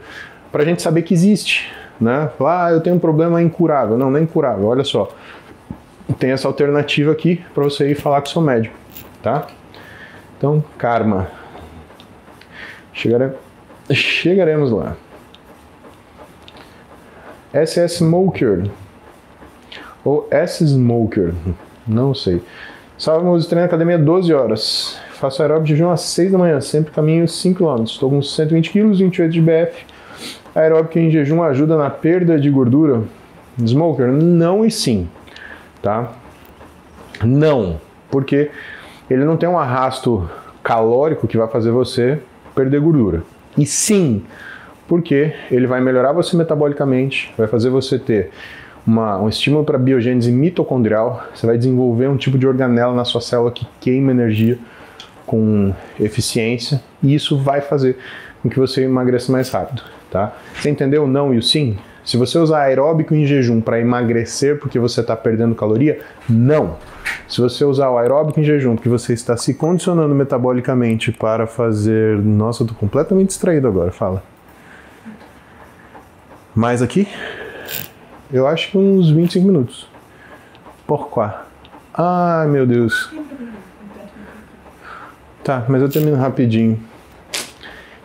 [0.51, 1.70] Para a gente saber que existe.
[2.01, 2.31] Né?
[2.40, 3.98] Ah, eu tenho um problema incurável.
[3.98, 5.11] Não, não é incurável, olha só.
[6.18, 8.74] Tem essa alternativa aqui para você ir falar com o seu médico,
[9.22, 9.46] tá?
[10.38, 11.38] Então, karma.
[12.99, 13.31] Chegare...
[13.93, 14.97] Chegaremos lá.
[17.55, 18.69] SS Smoker.
[20.05, 21.33] Ou S Smoker.
[21.87, 22.43] Não sei.
[22.99, 24.99] Salve, meus treino academia 12 horas.
[25.13, 27.85] Faço aeróbico de jejum às 6 da manhã, sempre caminho 5 km.
[27.85, 29.87] Estou com 120 kg, 28 de BF.
[30.53, 33.05] Aeróbico em jejum ajuda na perda de gordura?
[33.65, 34.09] Smoker?
[34.09, 35.09] Não e sim.
[35.81, 36.15] Tá?
[37.23, 37.81] Não.
[38.11, 38.51] Porque
[39.09, 40.29] ele não tem um arrasto
[40.65, 42.21] calórico que vai fazer você
[42.59, 43.23] perder gordura.
[43.57, 44.25] E sim,
[44.88, 48.31] porque ele vai melhorar você metabolicamente, vai fazer você ter
[48.85, 53.21] uma, um estímulo para biogênese mitocondrial, você vai desenvolver um tipo de organela na sua
[53.21, 54.59] célula que queima energia
[55.25, 57.97] com eficiência, e isso vai fazer
[58.42, 60.35] com que você emagreça mais rápido, tá?
[60.59, 61.79] Você entendeu o não e o sim?
[62.05, 66.77] Se você usar aeróbico em jejum para emagrecer porque você está perdendo caloria, não.
[67.29, 72.17] Se você usar o aeróbico em jejum porque você está se condicionando metabolicamente para fazer.
[72.19, 74.23] Nossa, eu tô completamente distraído agora, fala.
[76.55, 77.07] Mais aqui?
[78.33, 79.88] Eu acho que uns 25 minutos.
[80.87, 81.47] Por quá?
[81.93, 83.12] Ai, meu Deus.
[85.45, 86.81] Tá, mas eu termino rapidinho.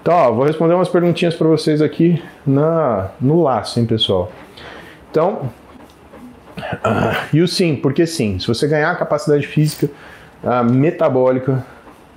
[0.02, 4.30] Então, ó, vou responder umas perguntinhas para vocês aqui na, no laço, hein, pessoal.
[5.10, 5.50] Então,
[6.74, 9.90] uh, e o sim, porque sim, se você ganhar capacidade física
[10.44, 11.66] uh, metabólica,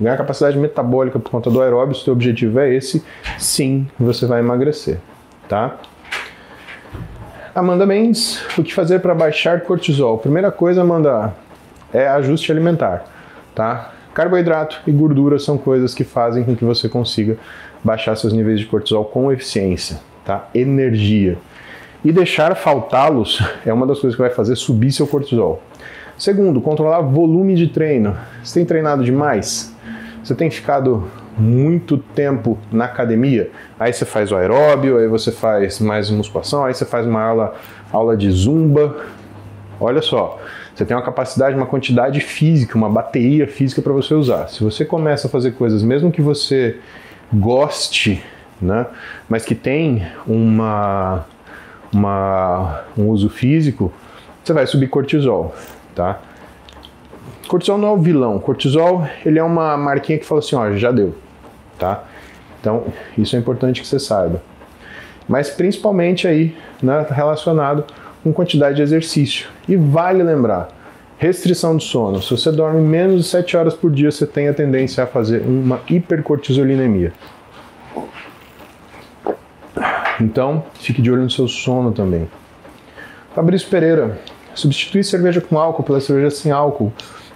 [0.00, 3.04] ganhar capacidade metabólica por conta do aeróbio, se o seu objetivo é esse,
[3.38, 4.98] sim, você vai emagrecer,
[5.48, 5.76] tá?
[7.54, 10.18] Amanda Mendes, o que fazer para baixar cortisol?
[10.18, 11.34] Primeira coisa, Amanda,
[11.92, 13.06] é ajuste alimentar,
[13.54, 13.92] tá?
[14.12, 17.38] Carboidrato e gordura são coisas que fazem com que você consiga
[17.82, 20.48] baixar seus níveis de cortisol com eficiência, tá?
[20.54, 21.38] Energia.
[22.06, 25.60] E deixar faltá-los é uma das coisas que vai fazer subir seu cortisol.
[26.16, 28.16] Segundo, controlar volume de treino.
[28.44, 29.74] Você tem treinado demais?
[30.22, 33.50] Você tem ficado muito tempo na academia?
[33.76, 37.56] Aí você faz o aeróbio, aí você faz mais musculação, aí você faz uma aula,
[37.92, 38.98] aula de zumba.
[39.80, 40.40] Olha só,
[40.72, 44.46] você tem uma capacidade, uma quantidade física, uma bateria física para você usar.
[44.46, 46.78] Se você começa a fazer coisas, mesmo que você
[47.32, 48.22] goste,
[48.62, 48.86] né,
[49.28, 51.26] mas que tem uma,
[51.92, 53.92] uma, um uso físico,
[54.42, 55.54] você vai subir cortisol,
[55.94, 56.20] tá?
[57.48, 58.38] Cortisol não é o vilão.
[58.38, 61.14] Cortisol, ele é uma marquinha que fala assim, ó, já deu,
[61.78, 62.04] tá?
[62.60, 62.84] Então,
[63.16, 64.42] isso é importante que você saiba.
[65.28, 67.84] Mas principalmente aí, né, relacionado
[68.22, 69.48] com quantidade de exercício.
[69.68, 70.68] E vale lembrar,
[71.18, 72.22] restrição de sono.
[72.22, 75.42] Se você dorme menos de 7 horas por dia, você tem a tendência a fazer
[75.42, 77.12] uma hipercortisolinemia.
[80.20, 82.28] Então, fique de olho no seu sono também.
[83.34, 84.18] Fabrício Pereira,
[84.54, 86.92] substituir cerveja com álcool pela cerveja sem álcool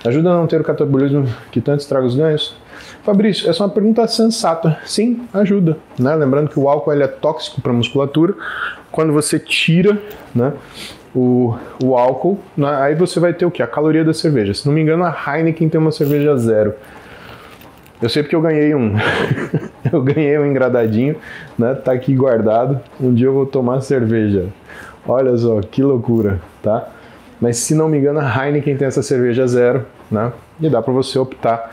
[0.08, 2.56] ajuda a não ter o catabolismo que tanto estraga os ganhos?
[3.02, 4.78] Fabrício, essa é uma pergunta sensata.
[4.84, 5.76] Sim, ajuda.
[5.98, 6.14] Né?
[6.14, 8.34] Lembrando que o álcool ele é tóxico para a musculatura.
[8.90, 10.00] Quando você tira
[10.34, 10.52] né,
[11.14, 13.62] o, o álcool, né, aí você vai ter o que?
[13.62, 14.54] A caloria da cerveja.
[14.54, 16.74] Se não me engano, a Heineken tem uma cerveja zero.
[18.00, 18.94] Eu sei porque eu ganhei um.
[19.92, 21.16] eu ganhei um engradadinho,
[21.58, 21.74] né?
[21.74, 22.80] Tá aqui guardado.
[23.00, 24.46] Um dia eu vou tomar cerveja.
[25.06, 26.88] Olha só, que loucura, tá?
[27.40, 30.32] Mas se não me engano, a Heineken tem essa cerveja zero, né?
[30.60, 31.70] E dá para você optar.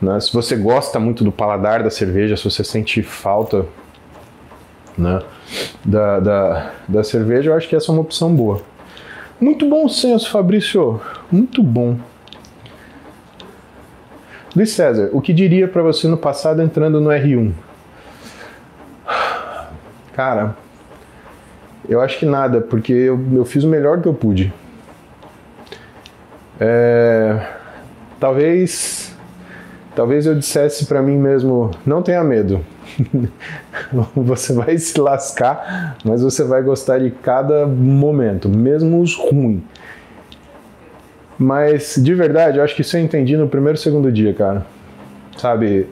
[0.00, 0.20] Né?
[0.20, 3.64] Se você gosta muito do paladar da cerveja, se você sente falta
[4.96, 5.20] né,
[5.84, 8.60] da, da, da cerveja, eu acho que essa é uma opção boa.
[9.40, 11.00] Muito bom senso, Fabrício.
[11.30, 11.96] Muito bom.
[14.56, 17.52] Luiz César, o que diria para você no passado entrando no R1?
[20.14, 20.56] Cara,
[21.88, 24.52] eu acho que nada, porque eu, eu fiz o melhor que eu pude.
[26.58, 27.40] É,
[28.18, 29.14] talvez,
[29.94, 32.64] talvez eu dissesse para mim mesmo, não tenha medo.
[34.16, 39.62] você vai se lascar, mas você vai gostar de cada momento, mesmo os ruins.
[41.38, 44.66] Mas de verdade, eu acho que isso eu entendi no primeiro segundo dia, cara.
[45.36, 45.86] Sabe,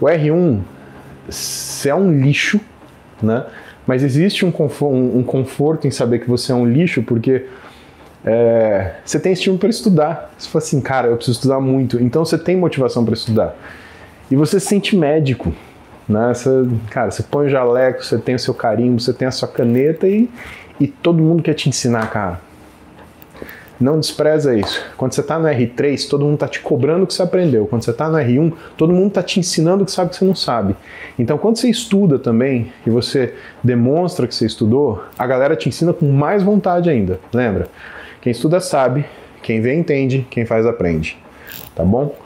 [0.00, 0.60] o R1
[1.28, 2.60] você é um lixo,
[3.22, 3.44] né?
[3.86, 7.46] Mas existe um conforto, um conforto em saber que você é um lixo, porque
[8.24, 10.30] é, você tem estímulo para estudar.
[10.36, 12.00] Você fala assim, cara, eu preciso estudar muito.
[12.00, 13.56] Então você tem motivação para estudar.
[14.30, 15.54] E você se sente médico.
[16.08, 16.32] Né?
[16.34, 16.50] Você,
[16.90, 20.06] cara, você põe o jaleco, você tem o seu carimbo, você tem a sua caneta
[20.06, 20.28] e,
[20.78, 22.40] e todo mundo quer te ensinar, cara.
[23.80, 24.84] Não despreza isso.
[24.96, 27.66] Quando você está no R3, todo mundo está te cobrando o que você aprendeu.
[27.66, 30.24] Quando você está no R1, todo mundo está te ensinando o que sabe que você
[30.24, 30.74] não sabe.
[31.16, 35.92] Então, quando você estuda também e você demonstra que você estudou, a galera te ensina
[35.92, 37.20] com mais vontade ainda.
[37.32, 37.68] Lembra?
[38.20, 39.04] Quem estuda sabe,
[39.42, 41.16] quem vê entende, quem faz aprende.
[41.76, 42.16] Tá bom?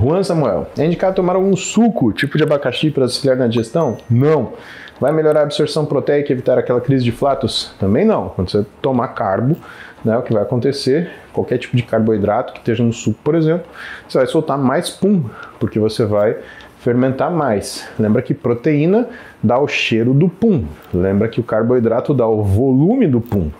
[0.00, 3.98] Juan Samuel, é indicado tomar algum suco, tipo de abacaxi, para auxiliar na digestão?
[4.08, 4.52] Não.
[5.00, 7.74] Vai melhorar a absorção proteica e evitar aquela crise de flatos?
[7.78, 8.28] Também não.
[8.30, 9.56] Quando você tomar carbo,
[10.04, 13.66] né, o que vai acontecer, qualquer tipo de carboidrato que esteja no suco, por exemplo,
[14.06, 15.24] você vai soltar mais pum,
[15.58, 16.36] porque você vai
[16.80, 17.88] fermentar mais.
[17.98, 19.06] Lembra que proteína
[19.42, 20.64] dá o cheiro do pum.
[20.92, 23.50] Lembra que o carboidrato dá o volume do pum.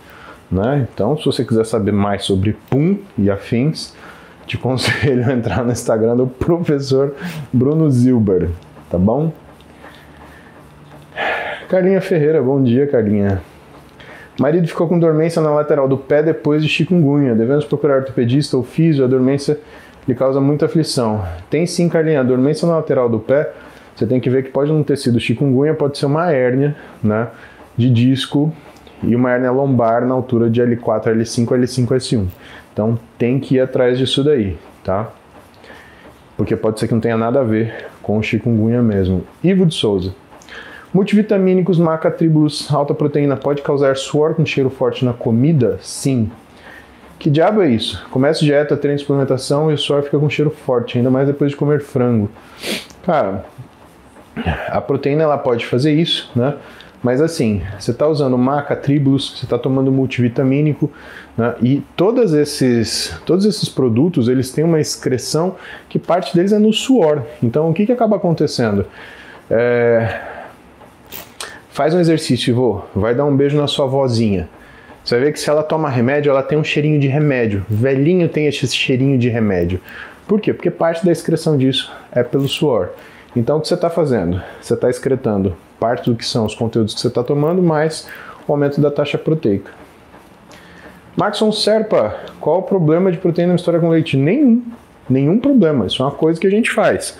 [0.50, 0.86] Né?
[0.92, 3.94] Então, se você quiser saber mais sobre pum e afins,
[4.50, 7.14] te conselho a entrar no Instagram do professor
[7.52, 8.48] Bruno Zilber,
[8.90, 9.32] tá bom?
[11.68, 13.40] Carlinha Ferreira, bom dia, Carlinha.
[14.40, 17.32] Marido ficou com dormência na lateral do pé depois de chikungunya.
[17.32, 19.04] Devemos procurar ortopedista ou físio?
[19.04, 19.56] A dormência
[20.08, 21.24] lhe causa muita aflição.
[21.48, 22.20] Tem sim, Carlinha.
[22.20, 23.52] A dormência na lateral do pé,
[23.94, 27.28] você tem que ver que pode não ter sido chikungunya, pode ser uma hérnia né,
[27.76, 28.52] de disco
[29.00, 32.26] e uma hérnia lombar na altura de L4, L5, L5, S1.
[32.80, 35.10] Então tem que ir atrás disso daí, tá?
[36.34, 39.22] Porque pode ser que não tenha nada a ver com o chikungunya mesmo.
[39.44, 40.14] Ivo de Souza.
[40.90, 45.78] Multivitamínicos, macatribulus, alta proteína pode causar suor com cheiro forte na comida?
[45.82, 46.30] Sim.
[47.18, 48.02] Que diabo é isso?
[48.10, 51.50] Começa dieta, treino de suplementação e o suor fica com cheiro forte, ainda mais depois
[51.50, 52.30] de comer frango.
[53.04, 53.44] Cara,
[54.68, 56.54] a proteína ela pode fazer isso, né?
[57.02, 60.90] Mas assim, você está usando maca, tribulus, você está tomando multivitamínico,
[61.40, 61.54] né?
[61.62, 65.56] e todos esses, todos esses produtos eles têm uma excreção
[65.88, 67.22] que parte deles é no suor.
[67.42, 68.86] Então o que, que acaba acontecendo?
[69.50, 70.20] É,
[71.80, 72.82] Faz um exercício, vô.
[72.94, 74.48] Vai dar um beijo na sua vozinha.
[75.02, 77.64] Você vai ver que se ela toma remédio, ela tem um cheirinho de remédio.
[77.70, 79.80] Velhinho tem esse cheirinho de remédio.
[80.28, 80.52] Por quê?
[80.52, 82.90] Porque parte da excreção disso é pelo suor.
[83.34, 84.42] Então o que você está fazendo?
[84.60, 88.06] Você está excretando parte do que são os conteúdos que você está tomando, mais
[88.46, 89.70] o aumento da taxa proteica.
[91.20, 94.16] Maxon Serpa, qual o problema de proteína misturada com leite?
[94.16, 94.62] Nenhum.
[95.06, 95.84] Nenhum problema.
[95.84, 97.18] Isso é uma coisa que a gente faz.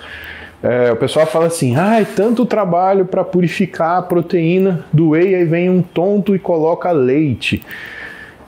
[0.62, 5.44] É, o pessoal fala assim: ah, tanto trabalho para purificar a proteína do whey, aí
[5.44, 7.62] vem um tonto e coloca leite.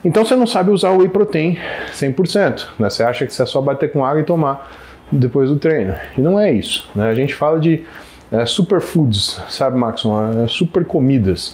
[0.03, 1.59] Então você não sabe usar o whey protein
[1.91, 2.69] 100%.
[2.79, 2.89] Né?
[2.89, 4.71] Você acha que você é só bater com água e tomar
[5.11, 5.93] depois do treino.
[6.17, 6.89] E não é isso.
[6.95, 7.07] Né?
[7.07, 7.83] A gente fala de
[8.31, 10.01] é, superfoods, sabe, Max?
[10.43, 11.53] É, super comidas.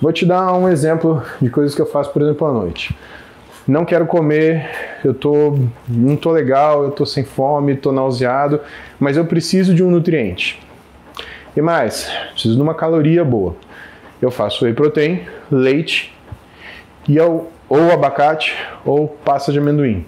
[0.00, 2.94] Vou te dar um exemplo de coisas que eu faço, por exemplo, à noite
[3.70, 4.68] não quero comer,
[5.04, 5.56] eu tô,
[5.88, 8.60] não tô legal, eu tô sem fome, tô nauseado,
[8.98, 10.60] mas eu preciso de um nutriente.
[11.56, 13.54] E mais, preciso de uma caloria boa.
[14.20, 16.12] Eu faço whey protein, leite
[17.08, 20.04] e ou, ou abacate ou pasta de amendoim.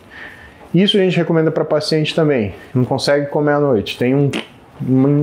[0.75, 2.55] Isso a gente recomenda para paciente também.
[2.75, 4.29] Não consegue comer à noite, tem um,
[4.83, 5.23] um,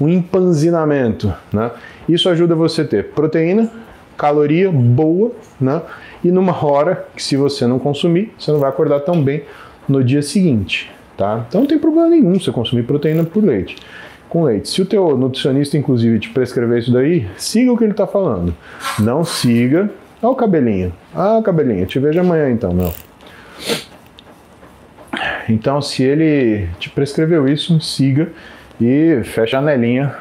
[0.00, 1.34] um empanzinamento.
[1.52, 1.72] Né?
[2.08, 3.68] Isso ajuda você a ter proteína,
[4.16, 5.82] caloria boa, né?
[6.22, 9.42] E numa hora que se você não consumir, você não vai acordar tão bem
[9.88, 11.44] no dia seguinte, tá?
[11.48, 13.76] Então não tem problema nenhum você consumir proteína por leite,
[14.28, 14.68] com leite.
[14.68, 18.54] Se o teu nutricionista inclusive te prescrever isso daí, siga o que ele está falando.
[18.98, 19.90] Não siga
[20.22, 20.92] Olha o cabelinho.
[21.14, 22.92] Ah, cabelinho, te vejo amanhã então, meu.
[25.48, 28.30] Então, se ele te prescreveu isso, siga
[28.78, 30.14] e fecha a anelinha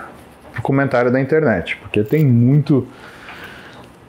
[0.53, 2.87] pro comentário da internet, porque tem muito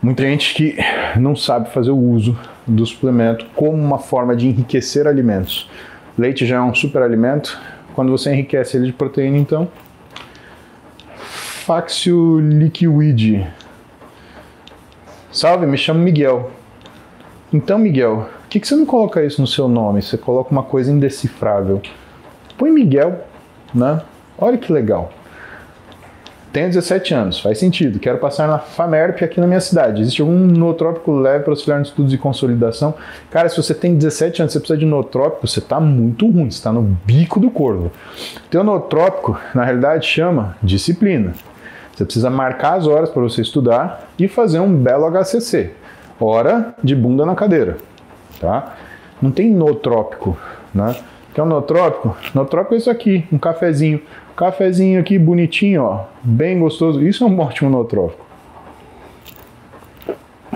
[0.03, 0.79] Muita gente que
[1.19, 5.69] não sabe fazer o uso do suplemento como uma forma de enriquecer alimentos.
[6.17, 7.59] Leite já é um super alimento.
[7.95, 9.69] Quando você enriquece ele de proteína, então.
[11.17, 13.47] Faxio liquid.
[15.33, 16.51] Salve, me chamo Miguel.
[17.53, 20.03] Então, Miguel, por que, que você não coloca isso no seu nome?
[20.03, 21.81] Você coloca uma coisa indecifrável.
[22.59, 23.25] Põe Miguel,
[23.75, 24.03] né?
[24.37, 25.13] Olha que legal.
[26.53, 28.01] Tenho 17 anos, faz sentido.
[28.01, 30.01] Quero passar na FAMERP aqui na minha cidade.
[30.01, 32.95] Existe algum nootrópico leve para auxiliar nos estudos de consolidação?
[33.31, 36.59] Cara, se você tem 17 anos, você precisa de nootrópico, você está muito ruim, você
[36.59, 37.93] está no bico do corvo.
[38.51, 41.35] Teu nootrópico, na realidade, chama disciplina.
[41.93, 45.71] Você precisa marcar as horas para você estudar e fazer um belo HCC.
[46.19, 47.77] Hora de bunda na cadeira,
[48.41, 48.75] tá?
[49.23, 50.37] Não tem nootrópico,
[50.75, 50.97] né?
[51.33, 52.17] Quer um nootrópico?
[52.35, 54.03] Nootrópico é isso aqui, um cafezinho.
[54.37, 57.03] Cafezinho aqui bonitinho, ó, bem gostoso.
[57.03, 58.25] Isso é um ótimo nootrópico.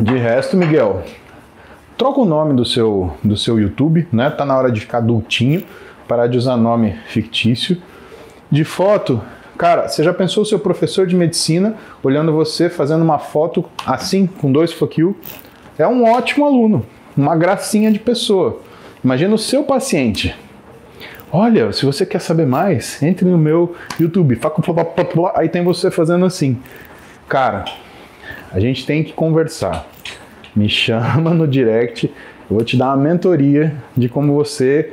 [0.01, 1.03] De resto, Miguel,
[1.97, 4.31] troca o nome do seu, do seu YouTube, né?
[4.31, 5.63] Tá na hora de ficar adultinho,
[6.09, 7.81] parar de usar nome fictício.
[8.51, 9.21] De foto,
[9.57, 14.27] cara, você já pensou o seu professor de medicina olhando você fazendo uma foto assim,
[14.27, 15.17] com dois you?
[15.79, 16.85] É um ótimo aluno,
[17.17, 18.61] uma gracinha de pessoa.
[19.03, 20.35] Imagina o seu paciente
[21.37, 24.39] Olha, se você quer saber mais, entre no meu YouTube.
[25.35, 26.57] Aí tem você fazendo assim.
[27.29, 27.65] Cara,
[28.53, 29.85] a gente tem que conversar.
[30.55, 32.07] Me chama no direct,
[32.49, 34.93] eu vou te dar uma mentoria de como você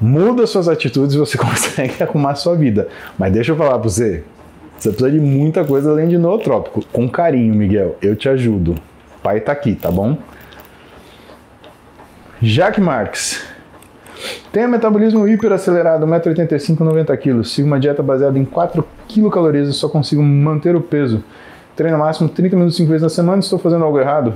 [0.00, 2.88] muda suas atitudes e você consegue arrumar sua vida.
[3.16, 4.24] Mas deixa eu falar para você,
[4.76, 6.84] você precisa de muita coisa além de nootrópico.
[6.92, 8.74] Com carinho, Miguel, eu te ajudo.
[9.16, 10.18] O pai tá aqui, tá bom?
[12.42, 13.51] Jaque Marques,
[14.52, 17.44] tenho metabolismo hiperacelerado, 1,85m, 90kg.
[17.44, 21.22] Sigo uma dieta baseada em 4 kcal e só consigo manter o peso.
[21.74, 24.34] Treino máximo 30 minutos 5 vezes na semana estou fazendo algo errado?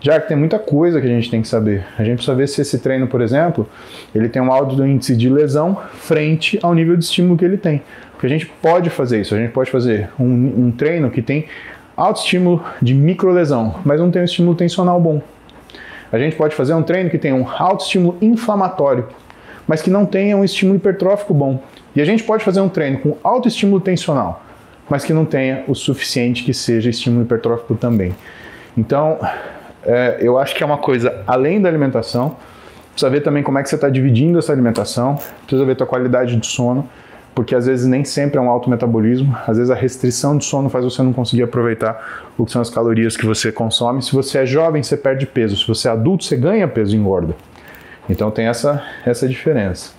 [0.00, 1.84] Já que tem muita coisa que a gente tem que saber.
[1.98, 3.66] A gente precisa ver se esse treino, por exemplo,
[4.14, 7.82] ele tem um alto índice de lesão frente ao nível de estímulo que ele tem.
[8.12, 9.34] Porque a gente pode fazer isso.
[9.34, 11.46] A gente pode fazer um, um treino que tem
[11.96, 15.22] alto estímulo de microlesão, mas não tem um estímulo tensional bom.
[16.12, 19.08] A gente pode fazer um treino que tenha um alto estímulo inflamatório,
[19.66, 21.62] mas que não tenha um estímulo hipertrófico bom.
[21.94, 24.42] E a gente pode fazer um treino com alto estímulo tensional,
[24.88, 28.14] mas que não tenha o suficiente que seja estímulo hipertrófico também.
[28.76, 29.18] Então,
[29.84, 32.36] é, eu acho que é uma coisa além da alimentação.
[32.92, 36.36] Precisa ver também como é que você está dividindo essa alimentação, precisa ver a qualidade
[36.36, 36.88] de sono
[37.34, 40.68] porque às vezes nem sempre é um alto metabolismo, às vezes a restrição de sono
[40.68, 44.02] faz você não conseguir aproveitar o que são as calorias que você consome.
[44.02, 46.98] Se você é jovem, você perde peso, se você é adulto, você ganha peso e
[46.98, 47.34] engorda.
[48.08, 49.92] Então tem essa, essa diferença.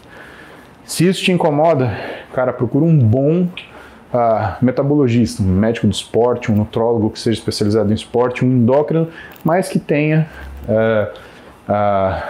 [0.86, 1.92] Se isso te incomoda,
[2.34, 7.92] cara, procura um bom uh, metabologista, um médico do esporte, um nutrólogo que seja especializado
[7.92, 9.10] em esporte, um endócrino,
[9.44, 10.30] mas que tenha
[10.70, 11.20] uh,
[11.68, 12.24] uh,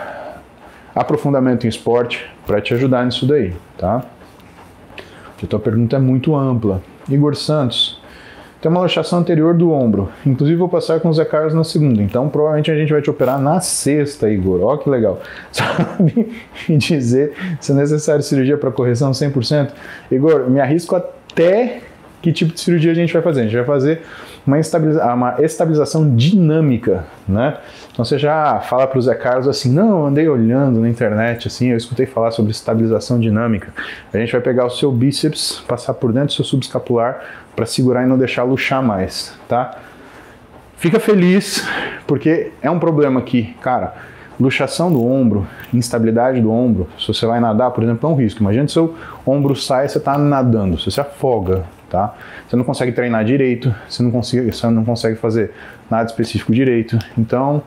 [0.95, 4.03] aprofundamento em esporte para te ajudar nisso daí, tá?
[5.41, 6.81] A tua pergunta é muito ampla.
[7.09, 8.01] Igor Santos,
[8.61, 10.09] tem uma luxação anterior do ombro.
[10.25, 12.01] Inclusive vou passar com o Zé Carlos na segunda.
[12.01, 14.61] Então provavelmente a gente vai te operar na sexta, Igor.
[14.63, 15.21] Ó que legal.
[15.51, 16.33] Sabe
[16.67, 19.69] me dizer se é necessário cirurgia para correção 100%?
[20.11, 21.81] Igor, me arrisco até
[22.23, 23.41] que tipo de cirurgia a gente vai fazer.
[23.41, 24.01] A gente vai fazer
[24.45, 27.57] uma, estabiliza uma estabilização dinâmica, né?
[27.91, 31.69] Então você já fala para o Zé Carlos assim, não, andei olhando na internet, assim,
[31.69, 33.73] eu escutei falar sobre estabilização dinâmica.
[34.13, 37.21] A gente vai pegar o seu bíceps, passar por dentro do seu subescapular
[37.55, 39.77] para segurar e não deixar luxar mais, tá?
[40.77, 41.65] Fica feliz,
[42.05, 43.95] porque é um problema que, cara,
[44.39, 48.41] luxação do ombro, instabilidade do ombro, se você vai nadar, por exemplo, é um risco.
[48.41, 48.93] Imagina se seu
[49.25, 51.63] ombro sai e você está nadando, você se afoga,
[51.95, 52.13] tá?
[52.47, 55.51] Você não consegue treinar direito, você não consegue, você não consegue fazer
[55.89, 56.99] nada específico direito.
[57.17, 57.63] Então,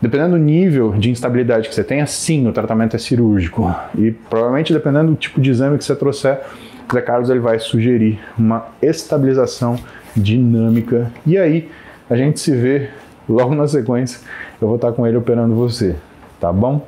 [0.00, 3.74] dependendo do nível de instabilidade que você tenha, sim, o tratamento é cirúrgico.
[3.96, 6.40] E provavelmente dependendo do tipo de exame que você trouxer,
[6.88, 9.76] o Zé Carlos ele vai sugerir uma estabilização
[10.16, 11.10] dinâmica.
[11.26, 11.68] E aí,
[12.08, 12.90] a gente se vê
[13.28, 14.20] logo na sequência.
[14.60, 15.96] Eu vou estar com ele operando você,
[16.40, 16.86] tá bom?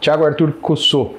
[0.00, 1.14] Tiago Arthur Cossô.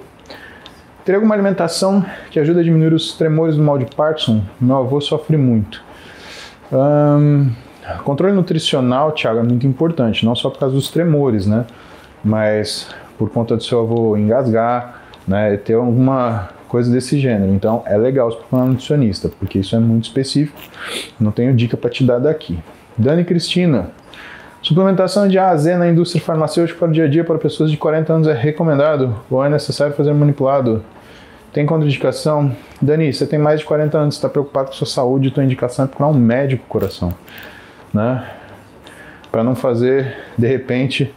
[1.06, 4.42] Teria alguma alimentação que ajuda a diminuir os tremores do mal de Parkinson?
[4.60, 5.82] Meu avô sofre muito.
[6.72, 7.52] Um,
[8.04, 11.66] controle nutricional, Thiago, é muito importante, não só por causa dos tremores, né?
[12.24, 12.88] Mas
[13.18, 15.58] por conta do seu avô engasgar, né?
[15.58, 17.52] Ter alguma coisa desse gênero.
[17.52, 20.60] Então é legal se procurar um nutricionista, porque isso é muito específico.
[21.20, 22.60] Não tenho dica para te dar daqui.
[22.98, 23.92] Dani Cristina.
[24.62, 27.72] Suplementação de A a Z na indústria farmacêutica para o dia a dia para pessoas
[27.72, 30.84] de 40 anos é recomendado ou é necessário fazer manipulado?
[31.54, 32.56] Tem contraindicação?
[32.82, 35.88] Dani, você tem mais de 40 anos, está preocupado com sua saúde, tua indicação é
[35.88, 37.14] procurar um médico coração,
[37.94, 38.30] né?
[39.32, 41.14] Para não fazer, de repente,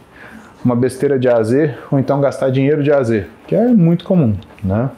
[0.63, 1.51] uma besteira de AZ
[1.91, 4.89] ou então gastar dinheiro de AZ, que é muito comum, né?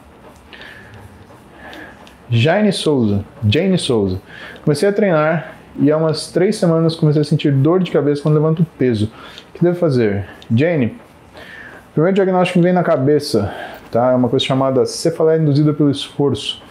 [2.30, 4.20] Jane Souza, Jane Souza.
[4.64, 8.34] Comecei a treinar e há umas três semanas comecei a sentir dor de cabeça quando
[8.34, 9.10] levanto peso.
[9.50, 10.26] O que devo fazer?
[10.54, 13.52] Jane, o primeiro diagnóstico que vem na cabeça
[13.90, 14.12] tá?
[14.12, 16.62] É uma coisa chamada cefaleia induzida pelo esforço.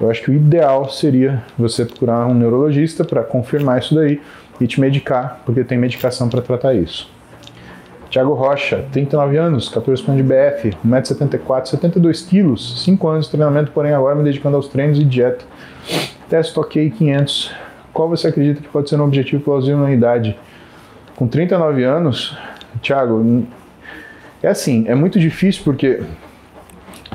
[0.00, 4.20] eu acho que o ideal seria você procurar um neurologista para confirmar isso daí
[4.60, 7.12] e te medicar, porque tem medicação para tratar isso.
[8.08, 13.72] Tiago Rocha, 39 anos, 14 anos de BF, 1,74m, 72 kg, 5 anos de treinamento,
[13.72, 15.44] porém agora me dedicando aos treinos e dieta.
[16.28, 17.52] Teste ok 500.
[17.94, 20.36] Qual você acredita que pode ser um objetivo plausível na idade?
[21.14, 22.36] Com 39 anos,
[22.82, 23.46] Tiago,
[24.42, 26.02] é assim, é muito difícil porque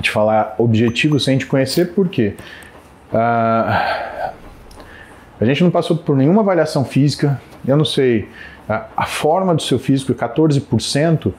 [0.02, 2.36] te falar objetivo sem te conhecer, por quê?
[3.14, 4.32] Ah,
[5.38, 8.30] a gente não passou por nenhuma avaliação física, eu não sei
[8.68, 11.34] a, a forma do seu físico, 14%.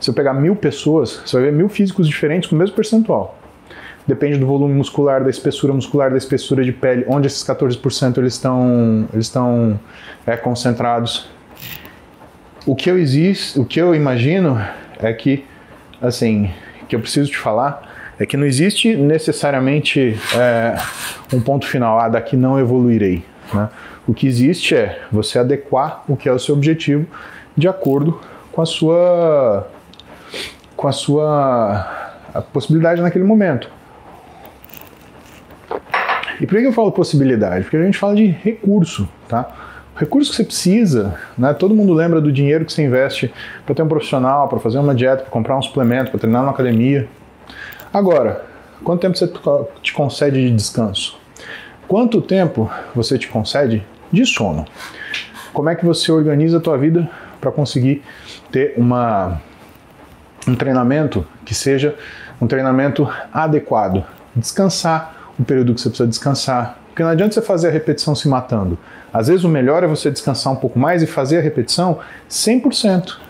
[0.00, 3.35] Se eu pegar mil pessoas, você vai ver mil físicos diferentes com o mesmo percentual.
[4.06, 8.34] Depende do volume muscular, da espessura muscular, da espessura de pele, onde esses 14% eles
[8.34, 9.80] estão, eles estão
[10.26, 11.28] é, concentrados.
[12.64, 14.60] O que eu existe, o que eu imagino
[14.98, 15.44] é que,
[16.00, 16.50] assim,
[16.88, 20.76] que eu preciso te falar é que não existe necessariamente é,
[21.34, 23.24] um ponto final, ah, daqui não evoluirei.
[23.52, 23.68] Né?
[24.06, 27.06] O que existe é você adequar o que é o seu objetivo
[27.56, 28.20] de acordo
[28.52, 29.68] com a sua
[30.76, 33.70] com a sua a possibilidade naquele momento.
[36.40, 37.64] E por que eu falo possibilidade?
[37.64, 39.48] Porque a gente fala de recurso, tá?
[39.94, 41.54] O recurso que você precisa, né?
[41.54, 43.32] Todo mundo lembra do dinheiro que você investe
[43.64, 46.52] para ter um profissional, para fazer uma dieta, para comprar um suplemento, para treinar numa
[46.52, 47.08] academia.
[47.92, 48.44] Agora,
[48.84, 49.30] quanto tempo você
[49.80, 51.18] te concede de descanso?
[51.88, 53.82] Quanto tempo você te concede
[54.12, 54.66] de sono?
[55.54, 57.08] Como é que você organiza a tua vida
[57.40, 58.02] para conseguir
[58.52, 59.40] ter uma,
[60.46, 61.94] um treinamento que seja
[62.38, 64.04] um treinamento adequado?
[64.34, 66.78] Descansar o período que você precisa descansar.
[66.88, 68.78] Porque não adianta você fazer a repetição se matando.
[69.12, 71.98] Às vezes o melhor é você descansar um pouco mais e fazer a repetição
[72.30, 73.26] 100%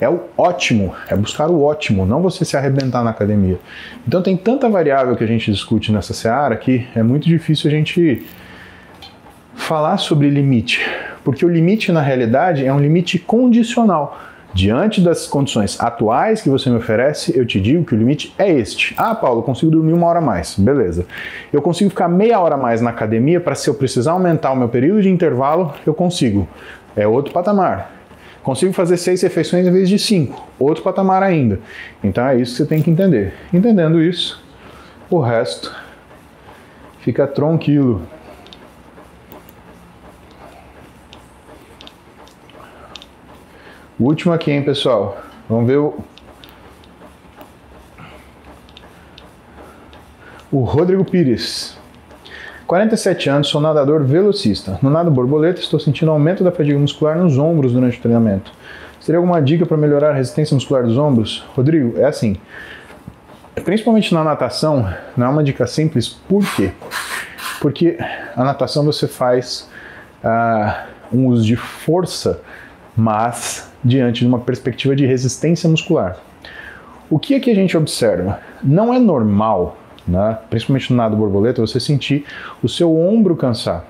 [0.00, 3.58] é o ótimo, é buscar o ótimo, não você se arrebentar na academia.
[4.06, 7.74] Então tem tanta variável que a gente discute nessa seara que é muito difícil a
[7.74, 8.24] gente
[9.54, 10.80] falar sobre limite,
[11.22, 14.20] porque o limite na realidade é um limite condicional.
[14.54, 18.48] Diante das condições atuais que você me oferece, eu te digo que o limite é
[18.48, 18.94] este.
[18.96, 20.54] Ah, Paulo, consigo dormir uma hora a mais.
[20.56, 21.04] Beleza.
[21.52, 24.56] Eu consigo ficar meia hora a mais na academia para, se eu precisar aumentar o
[24.56, 26.48] meu período de intervalo, eu consigo.
[26.94, 27.90] É outro patamar.
[28.44, 30.46] Consigo fazer seis refeições em vez de cinco.
[30.56, 31.58] Outro patamar ainda.
[32.04, 33.34] Então é isso que você tem que entender.
[33.52, 34.40] Entendendo isso,
[35.10, 35.74] o resto
[37.00, 38.02] fica tranquilo.
[43.98, 45.18] O último aqui, hein, pessoal?
[45.48, 45.94] Vamos ver o.
[50.50, 51.76] O Rodrigo Pires.
[52.66, 54.78] 47 anos, sou nadador velocista.
[54.82, 58.50] No nado borboleta, estou sentindo aumento da fadiga muscular nos ombros durante o treinamento.
[59.00, 61.44] Seria alguma dica para melhorar a resistência muscular dos ombros?
[61.54, 62.36] Rodrigo, é assim.
[63.64, 66.08] Principalmente na natação, não é uma dica simples.
[66.08, 66.72] Por quê?
[67.60, 67.98] Porque
[68.34, 69.68] a natação você faz
[70.24, 72.40] uh, um uso de força,
[72.96, 76.16] mas diante de uma perspectiva de resistência muscular.
[77.10, 78.40] O que é que a gente observa?
[78.62, 79.76] Não é normal
[80.06, 80.38] né?
[80.50, 82.24] principalmente no nado borboleta, você sentir
[82.62, 83.84] o seu ombro cansar.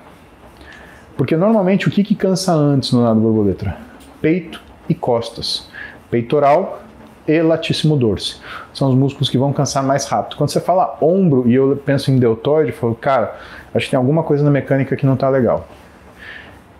[1.17, 3.77] Porque normalmente o que, que cansa antes no nado borboleta?
[4.21, 5.69] Peito e costas.
[6.09, 6.81] Peitoral
[7.27, 8.41] e latíssimo dorso.
[8.73, 10.37] São os músculos que vão cansar mais rápido.
[10.37, 13.35] Quando você fala ombro e eu penso em deltoide, eu falo, cara,
[13.73, 15.67] acho que tem alguma coisa na mecânica que não está legal.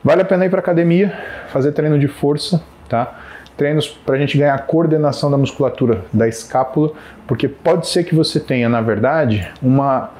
[0.03, 3.20] Vale a pena ir para academia, fazer treino de força, tá?
[3.58, 6.92] treinos para a gente ganhar coordenação da musculatura da escápula,
[7.28, 10.12] porque pode ser que você tenha, na verdade, uma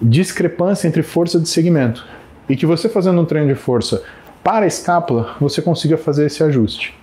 [0.00, 2.06] discrepância entre força de segmento
[2.48, 4.02] e que você fazendo um treino de força
[4.42, 6.96] para a escápula, você consiga fazer esse ajuste.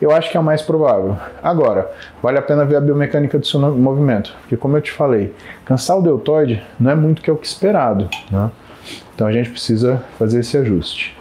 [0.00, 1.16] Eu acho que é o mais provável.
[1.42, 1.90] Agora,
[2.22, 5.34] vale a pena ver a biomecânica do seu movimento, porque como eu te falei,
[5.64, 8.50] cansar o deltoide não é muito que é o que esperado, né?
[9.14, 11.17] Então a gente precisa fazer esse ajuste.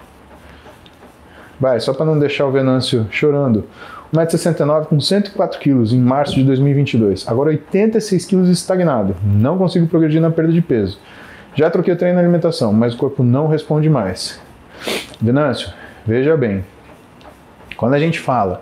[1.60, 3.66] Vai, só para não deixar o Venâncio chorando.
[4.14, 7.28] 1,69m com 104 kg em março de 2022.
[7.28, 9.16] Agora 86 kg estagnado.
[9.24, 11.00] Não consigo progredir na perda de peso.
[11.56, 14.40] Já troquei o treino na alimentação, mas o corpo não responde mais.
[15.20, 15.74] Venâncio,
[16.06, 16.64] veja bem.
[17.76, 18.62] Quando a gente fala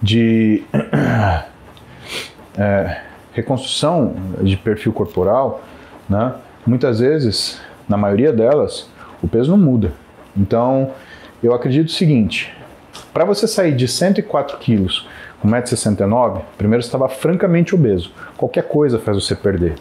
[0.00, 0.62] de
[2.56, 3.00] é,
[3.32, 5.62] reconstrução de perfil corporal,
[6.08, 6.34] né,
[6.66, 8.88] muitas vezes, na maioria delas,
[9.22, 9.92] o peso não muda.
[10.36, 10.92] Então,
[11.42, 12.52] eu acredito o seguinte:
[13.12, 15.08] para você sair de 104 quilos
[15.40, 18.12] com 1,69m, primeiro você estava francamente obeso.
[18.36, 19.74] Qualquer coisa faz você perder.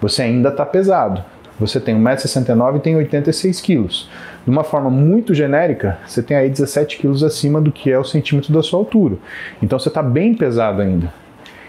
[0.00, 1.22] Você ainda está pesado.
[1.60, 4.10] Você tem 1,69m e tem 86 quilos.
[4.44, 8.04] De uma forma muito genérica, você tem aí 17 quilos acima do que é o
[8.04, 9.16] centímetro da sua altura.
[9.62, 11.12] Então você está bem pesado ainda.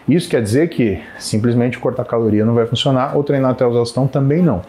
[0.07, 4.07] Isso quer dizer que simplesmente cortar caloria não vai funcionar ou treinar até o exaustão
[4.07, 4.61] também não.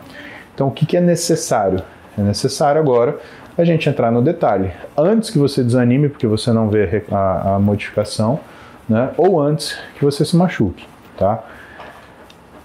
[0.54, 1.82] Então, o que, que é necessário?
[2.16, 3.18] É necessário agora
[3.56, 4.70] a gente entrar no detalhe.
[4.96, 8.40] Antes que você desanime porque você não vê a, a modificação,
[8.88, 9.10] né?
[9.16, 10.86] ou antes que você se machuque,
[11.16, 11.42] tá?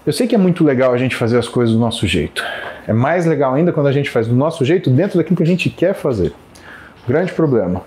[0.06, 2.42] Eu sei que é muito legal a gente fazer as coisas do nosso jeito.
[2.86, 5.46] É mais legal ainda quando a gente faz do nosso jeito dentro daquilo que a
[5.46, 6.32] gente quer fazer.
[7.06, 7.82] Grande problema.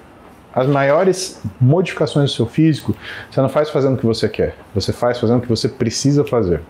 [0.53, 2.95] As maiores modificações do seu físico,
[3.29, 6.23] você não faz fazendo o que você quer, você faz fazendo o que você precisa
[6.23, 6.61] fazer.